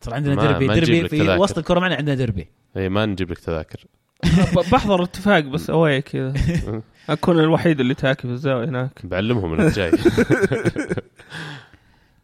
[0.00, 1.42] صار عندنا ما- دربي دربي في تذاكر.
[1.42, 3.84] وسط الكره معنا عندنا دربي اي ما نجيب لك تذاكر.
[4.72, 6.34] بحضر اتفاق بس away كذا.
[7.10, 8.90] أكون الوحيد اللي متكي في الزاوية هناك.
[9.06, 9.90] بعلمهم إنك جاي.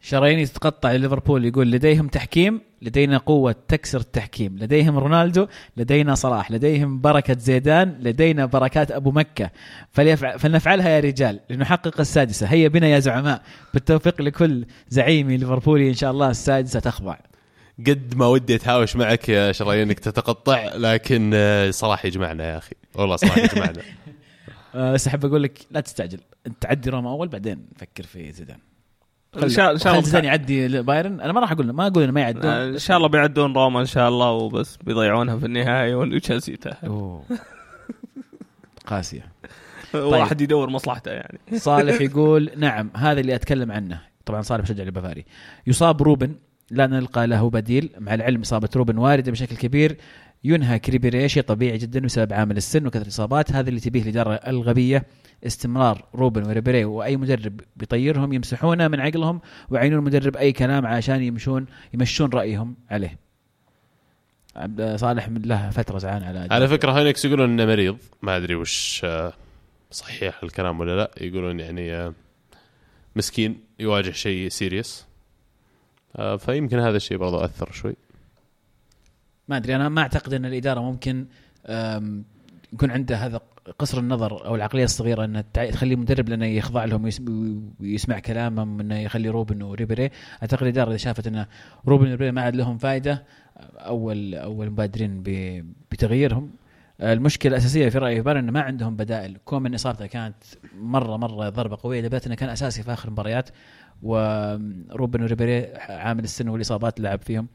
[0.01, 4.57] شراييني تتقطع ليفربول يقول لديهم تحكيم لدينا قوة تكسر التحكيم.
[4.57, 5.47] لديهم رونالدو
[5.77, 6.51] لدينا صلاح.
[6.51, 9.49] لديهم بركة زيدان لدينا بركات أبو مكة.
[9.91, 10.37] فليفع...
[10.37, 12.47] فلنفعلها يا رجال لنحقق السادسة.
[12.47, 13.41] هيا بنا يا زعماء.
[13.73, 17.15] بالتوفيق لكل زعيمي ليفربولي إن شاء الله السادسة تخضع.
[17.87, 22.75] قد ما ودي أتهاوش معك يا شرايين إنك تتقطع لكن آه، صلاح يجمعنا يا أخي.
[22.95, 23.81] والله صلاح يجمعنا.
[24.75, 26.19] أه، بس أحب أقول لك لا تستعجل.
[26.47, 28.57] أنت تعدي روما أول بعدين فكر في زيدان.
[29.37, 32.03] إن شاء إن شاء خلي زيدان الله يعدي بايرن أنا ما راح أقول ما أقول
[32.03, 32.45] إنه ما يعدون.
[32.45, 37.23] إن شاء الله بيعدون روما إن شاء الله وبس بيضيعونها في النهايه وتشيلسي يتاهل أوه.
[38.85, 39.31] قاسية.
[39.93, 41.39] واحد يدور مصلحته يعني.
[41.57, 44.01] صالح يقول نعم هذا اللي أتكلم عنه.
[44.25, 45.25] طبعا صالح مشجع البافاري.
[45.67, 46.35] يصاب روبن
[46.71, 47.89] لا نلقى له بديل.
[47.99, 49.97] مع العلم إصابة روبن واردة بشكل كبير.
[50.43, 53.51] ينهك ريبيري شيء طبيعي جدا بسبب عامل السن وكثرة الإصابات.
[53.51, 55.05] هذا اللي تبيه الإدارة الغبية
[55.47, 61.65] استمرار روبن وريبيري وأي مدرب بيطيرهم يمسحونه من عقلهم ويعينون المدرب أي كلام عشان يمشون
[61.93, 63.19] يمشون رأيهم عليه.
[64.55, 67.97] عبد صالح من له فترة زعلان على على فكرة هاينكس يقولون إنه مريض.
[68.21, 69.33] ما أدري وش آه،
[69.91, 71.11] صحيح الكلام ولا لا.
[71.21, 72.13] يقولون يعني آه،
[73.15, 75.05] مسكين يواجه شيء serious
[76.15, 77.95] آه، فيمكن هذا الشيء برضو أثر شوي.
[79.51, 81.25] ما أدري أنا ما أعتقد إن الإدارة ممكن
[82.73, 83.41] يكون عنده هذا
[83.79, 87.21] قصر النظر أو العقلية الصغيرة ان تع- تخلي مدرب لأنه يخضع لهم ويس-
[87.79, 90.09] ويسمع كلامهم إنه يخلي روبن وريبيري.
[90.41, 91.45] أعتقد الإدارة إذا شافت إن
[91.87, 93.23] روبن وريبيري ما عاد لهم فائده
[93.77, 95.23] أول أول مبادرين
[95.91, 96.49] بتغييرهم.
[97.01, 99.37] المشكلة الأساسية في رأيي بايرن إنه ما عندهم بدائل.
[99.45, 100.35] كومان إصابته كانت
[100.81, 102.01] مرة مرة ضربة قوية.
[102.01, 103.49] لدرجه انه كان أساسي في آخر المباريات
[104.03, 107.47] وروبن وريبيري عامل السن والإصابات لعب فيهم.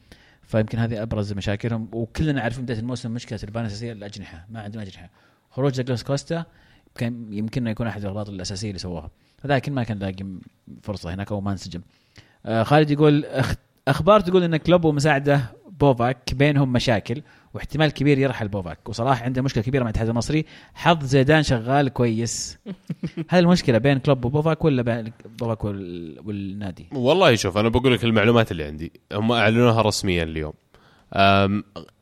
[0.47, 1.89] فيمكن هذه أبرز مشاكلهم.
[1.93, 4.47] وكلنا عارفين بداية الموسم مشكلة البايرن الأساسية الأجنحة.
[4.51, 5.11] ما عندهم اجنحه
[5.51, 6.45] خروج دوغلاس كوستا
[6.95, 9.11] كان يمكن يكون أحد الأغلاط الأساسية اللي سووها.
[9.45, 10.27] لكن ما كان لاقي
[10.83, 11.81] فرصة هناك أو ما انسجم.
[12.47, 13.55] آه خالد يقول أخ...
[13.89, 15.41] أخبار تقول إن كلوب ومساعدة
[15.81, 17.23] بوفاك بينهم مشاكل.
[17.57, 18.89] واحتمال كبير يرحل بوفاك.
[18.89, 20.45] وصلاح عنده مشكلة كبيرة مع الاتحاد المصري.
[20.75, 22.59] حظ زيدان شغال كويس.
[23.29, 26.21] هل المشكلة بين كلوب وبوفاك ولا بين بوفاك وال...
[26.27, 28.93] والنادي؟ والله شوف أنا بقول لك المعلومات اللي عندي.
[29.13, 30.53] هم أعلنوها رسميا اليوم.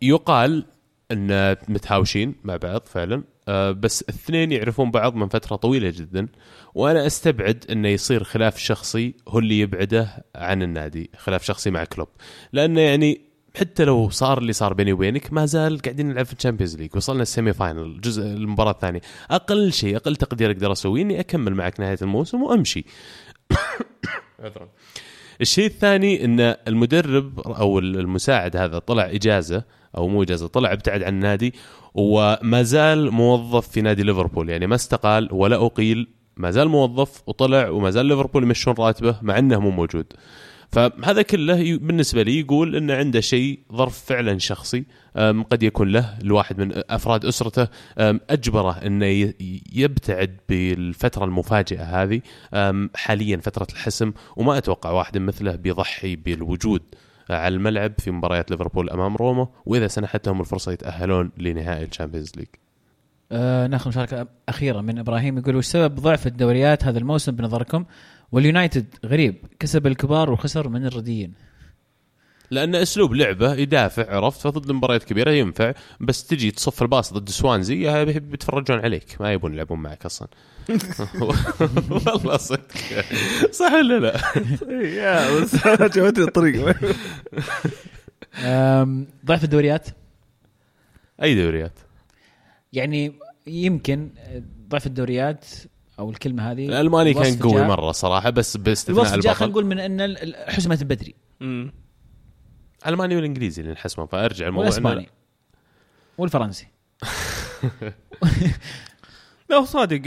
[0.02, 0.64] يقال
[1.12, 3.22] إن متهاوشين مع بعض فعلا.
[3.48, 6.28] أه، بس الاثنين يعرفون بعض من فترة طويلة جدا.
[6.74, 12.08] وأنا أستبعد إنه يصير خلاف شخصي هو اللي يبعده عن النادي خلاف شخصي مع كلوب.
[12.52, 13.20] لأنه يعني
[13.56, 16.96] حتى لو صار اللي صار بيني وبينك ما زال قاعدين نلعب في ال Champions League
[16.96, 19.00] وصلنا ال semi final الجزء المباراة الثانية.
[19.30, 22.84] أقل شيء أقل تقدير أقدر أسويه إني أكمل معك نهاية الموسم وأمشي.
[24.40, 24.68] عذرا
[25.40, 29.64] الشيء الثاني إن المدرب أو المساعد هذا طلع إجازة
[29.96, 31.54] أو مو إجازة طلع ابتعد عن النادي
[31.94, 34.50] وما زال موظف في نادي ليفربول.
[34.50, 39.38] يعني ما استقال ولا أقيل ما زال موظف وطلع وما زال ليفربول يمشون راتبه مع
[39.38, 40.06] إنه مو موجود.
[40.74, 44.84] فهذا كله بالنسبة لي يقول إنه عنده شيء ظرف فعلا شخصي.
[45.50, 47.68] قد يكون له لواحد من أفراد أسرته.
[47.98, 49.32] أجبره إنه
[49.72, 52.20] يبتعد بالفترة المفاجئة هذه
[52.94, 56.82] حاليا فترة الحسم وما أتوقع واحد مثله بيضحي بالوجود
[57.30, 62.32] على الملعب في مباريات ليفربول أمام روما وإذا سنحت لهم الفرصة يتأهلون لنهائي ال Champions
[62.36, 62.46] League.
[63.32, 67.84] آه ناخذ مشاركة أخيرة من إبراهيم يقول وش سبب ضعف الدوريات هذا الموسم بنظركم؟
[68.34, 71.32] واليونايتد غريب كسب الكبار وخسر من الرديين.
[72.50, 78.04] لأن أسلوب لعبه يدافع عرفت؟ فضد المباريات كبيرة ينفع بس تجي تصف الباص ضد سوانزي
[78.04, 80.28] بيتفرجون عليك ما يبون يلعبون معك أصلا.
[82.06, 82.66] والله صدق.
[83.50, 84.20] صح ولا لا؟
[84.70, 85.56] يا بس
[85.96, 86.74] جوتني الطريقة
[88.38, 89.88] آم، ضعف الدوريات؟
[91.22, 91.78] أي دوريات؟
[92.72, 93.12] يعني
[93.46, 94.10] يمكن
[94.68, 95.44] ضعف الدوريات
[95.98, 99.50] أو الكلمة هذه الألماني كان قوي جاء- مرة صراحة بس باستثناء الوصف جاء خلينا البطل.
[99.50, 101.72] نقول من إن ال- حسمت بدري مم.
[102.86, 105.08] الالماني والإنجليزي اللي نحسمه فأرجع الموضوع والإسباني.
[106.18, 106.66] والفرنسي.
[109.50, 110.02] لا صادق.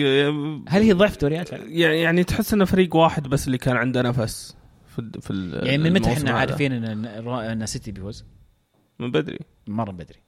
[0.69, 4.55] هل هي ضعف دوريات؟ يعني يعني تحس إنه فريق واحد بس اللي كان عنده نفس
[4.87, 6.31] في ال- في يعني من متى إحنا.
[6.31, 8.25] عارفين إن إن سيتي بيفوز؟
[8.99, 9.39] من بدري.
[9.67, 10.19] مرة بدري.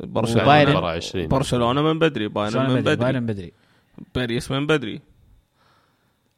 [0.00, 2.96] برشلونة وبايرن- مباراة 20 برشلونة من بدري بايرن من بدري.
[2.96, 3.52] بايرن بدري.
[4.14, 5.00] باريس من بدري.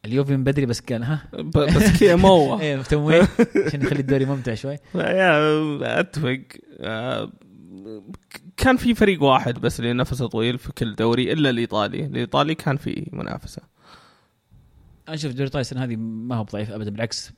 [0.05, 2.61] اليوفي من بدري بس كان ها؟ بس كذا موه.
[2.63, 3.29] إيه تمويه
[3.67, 4.79] عشان يخلي الدوري ممتع شوي.
[4.95, 6.41] يا أتفق.
[6.81, 7.33] آه،
[8.57, 12.77] كان في فريق واحد بس اللي نفسه طويل في كل دوري إلا الإيطالي، الإيطالي كان
[12.77, 13.63] في منافسة.
[15.09, 17.33] أنا أشوف الدوري الايطالي السنة هذه ما هو ضعيف ابدا بالعكس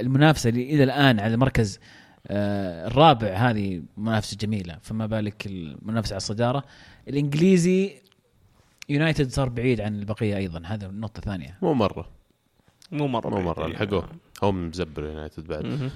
[0.00, 1.80] المنافسة اللي إلى الآن على المركز
[2.26, 4.78] آه، الرابع هذه منافسة جميلة.
[4.82, 6.64] فما بالك المنافسة على الصدارة.
[7.08, 8.07] الإنجليزي
[8.88, 12.08] يونايتد صار بعيد عن البقية أيضا هذا النقطه الثانية مو مرة.
[12.92, 13.66] مو مرة مو مرة.
[13.66, 14.08] لحقوه.
[14.42, 15.90] هم مزبر يونايتد بعد.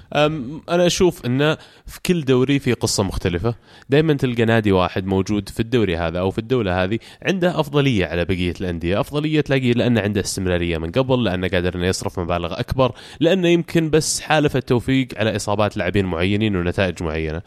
[0.69, 3.55] أنا أشوف انه في كل دوري في قصة مختلفة.
[3.89, 8.25] دائما تلقى نادي واحد موجود في الدوري هذا أو في الدولة هذه عنده أفضلية على
[8.25, 8.99] بقية الأندية.
[8.99, 13.89] أفضلية تلاقيه لأنه عنده استمرارية من قبل لأنه قادر انه يصرف مبالغ أكبر لأنه يمكن
[13.89, 17.41] بس حالف التوفيق على إصابات لاعبين معينين ونتائج معينة.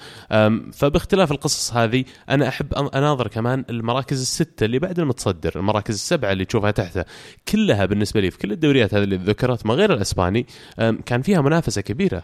[0.73, 6.45] فباختلاف القصص هذه أنا أحب أناظر كمان المراكز الستة اللي بعد المتصدر المراكز السبعة اللي
[6.45, 7.05] تشوفها تحته
[7.49, 10.47] كلها بالنسبة لي في كل الدوريات هذه اللي ذكرت ما غير الأسباني.
[10.91, 12.23] كان فيها منافسة كبيرة.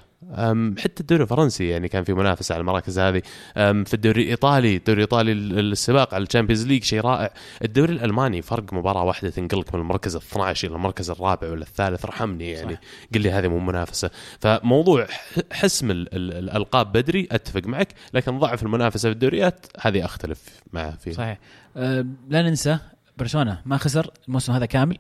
[0.79, 3.23] حتى الدوري الفرنسي يعني كان في منافسة على المراكز هذه.
[3.55, 7.31] في الدوري الإيطالي الدوري الإيطالي ال- السباق على ال Champions League شيء رائع.
[7.65, 12.05] الدوري الألماني فرق مباراة واحدة تنقلك من المركز ال 12 إلى المركز الرابع ولا الثالث.
[12.05, 12.79] ارحمني يعني.
[13.15, 14.11] قل لي هذه مو منافسة.
[14.41, 15.07] فموضوع
[15.53, 20.41] حسم ال- ال- الألقاب بدري أتفق معك لكن ضعف المنافسة في الدوريات هذه أختلف
[20.73, 21.39] معه فيه صحيح.
[21.77, 22.79] أه لا ننسى
[23.19, 24.99] برشلونة ما خسر الموسم هذا كامل.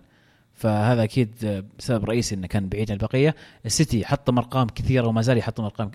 [0.62, 3.34] فهذا أكيد سبب رئيسي إنه كان بعيد عن البقية.
[3.66, 5.90] السيتي حطم ارقام كثيرة وما زال يحطم ارقام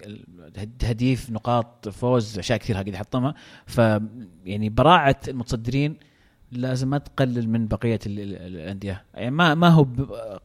[0.84, 3.34] هديف نقاط فوز أشياء كثير قاعد يحطمها.
[3.66, 3.78] ف
[4.46, 5.96] يعني براعة المتصدرين
[6.52, 9.04] لازم ما تقلل من بقية ال- ال- الأندية.
[9.14, 9.88] يعني ما ما هو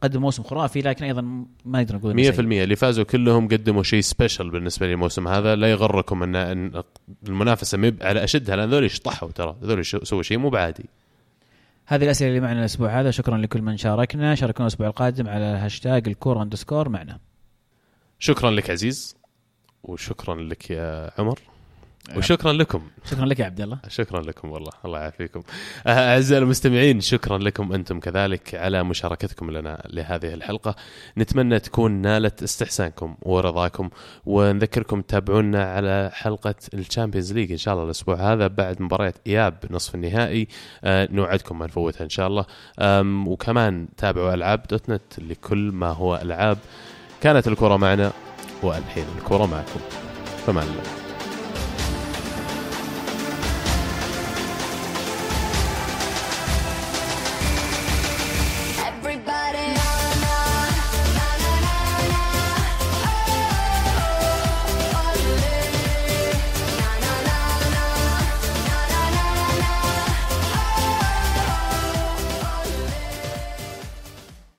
[0.01, 1.21] قدم موسم خرافي لكن أيضا
[1.65, 2.63] ما نقدر نقول إنه 100% سيء.
[2.63, 5.55] اللي فازوا كلهم قدموا شيء سبيشل بالنسبة للموسم هذا.
[5.55, 6.83] لا يغركم ان
[7.27, 9.55] المنافسة مب على أشدها لأن ذول شطحوا ترى.
[9.63, 10.85] ذول سووا شيء مو بعادي.
[11.85, 13.11] هذه الأسئلة اللي معنا الأسبوع هذا.
[13.11, 14.35] شكرا لكل من شاركنا.
[14.35, 17.19] شاركونا الأسبوع القادم على هاشتاج الكوره underscore معنا.
[18.19, 19.15] شكرا لك عزيز
[19.83, 21.39] وشكرا لك يا عمر.
[22.15, 22.81] وشكرا لكم.
[23.05, 23.77] شكرا لك يا عبد الله.
[23.87, 24.71] شكرا لكم والله.
[24.85, 25.43] الله يعافيكم.
[25.87, 30.75] آه، أعزائي المستمعين شكرا لكم أنتم كذلك على مشاركتكم لنا لهذه الحلقة.
[31.17, 33.89] نتمنى تكون نالت استحسانكم ورضاكم
[34.25, 39.57] ونذكركم تتابعونا على حلقة ال Champions League إن شاء الله الأسبوع هذا بعد مباراة إياب
[39.71, 40.47] نصف النهائي.
[40.83, 42.45] آه، نوعدكم ما نفوتها إن شاء الله.
[43.27, 46.57] وكمان تابعوا ألعاب دوت نت لكل ما هو ألعاب.
[47.21, 48.11] كانت الكرة معنا
[48.63, 49.79] والحين الكرة معكم.
[50.45, 51.02] فمان الله.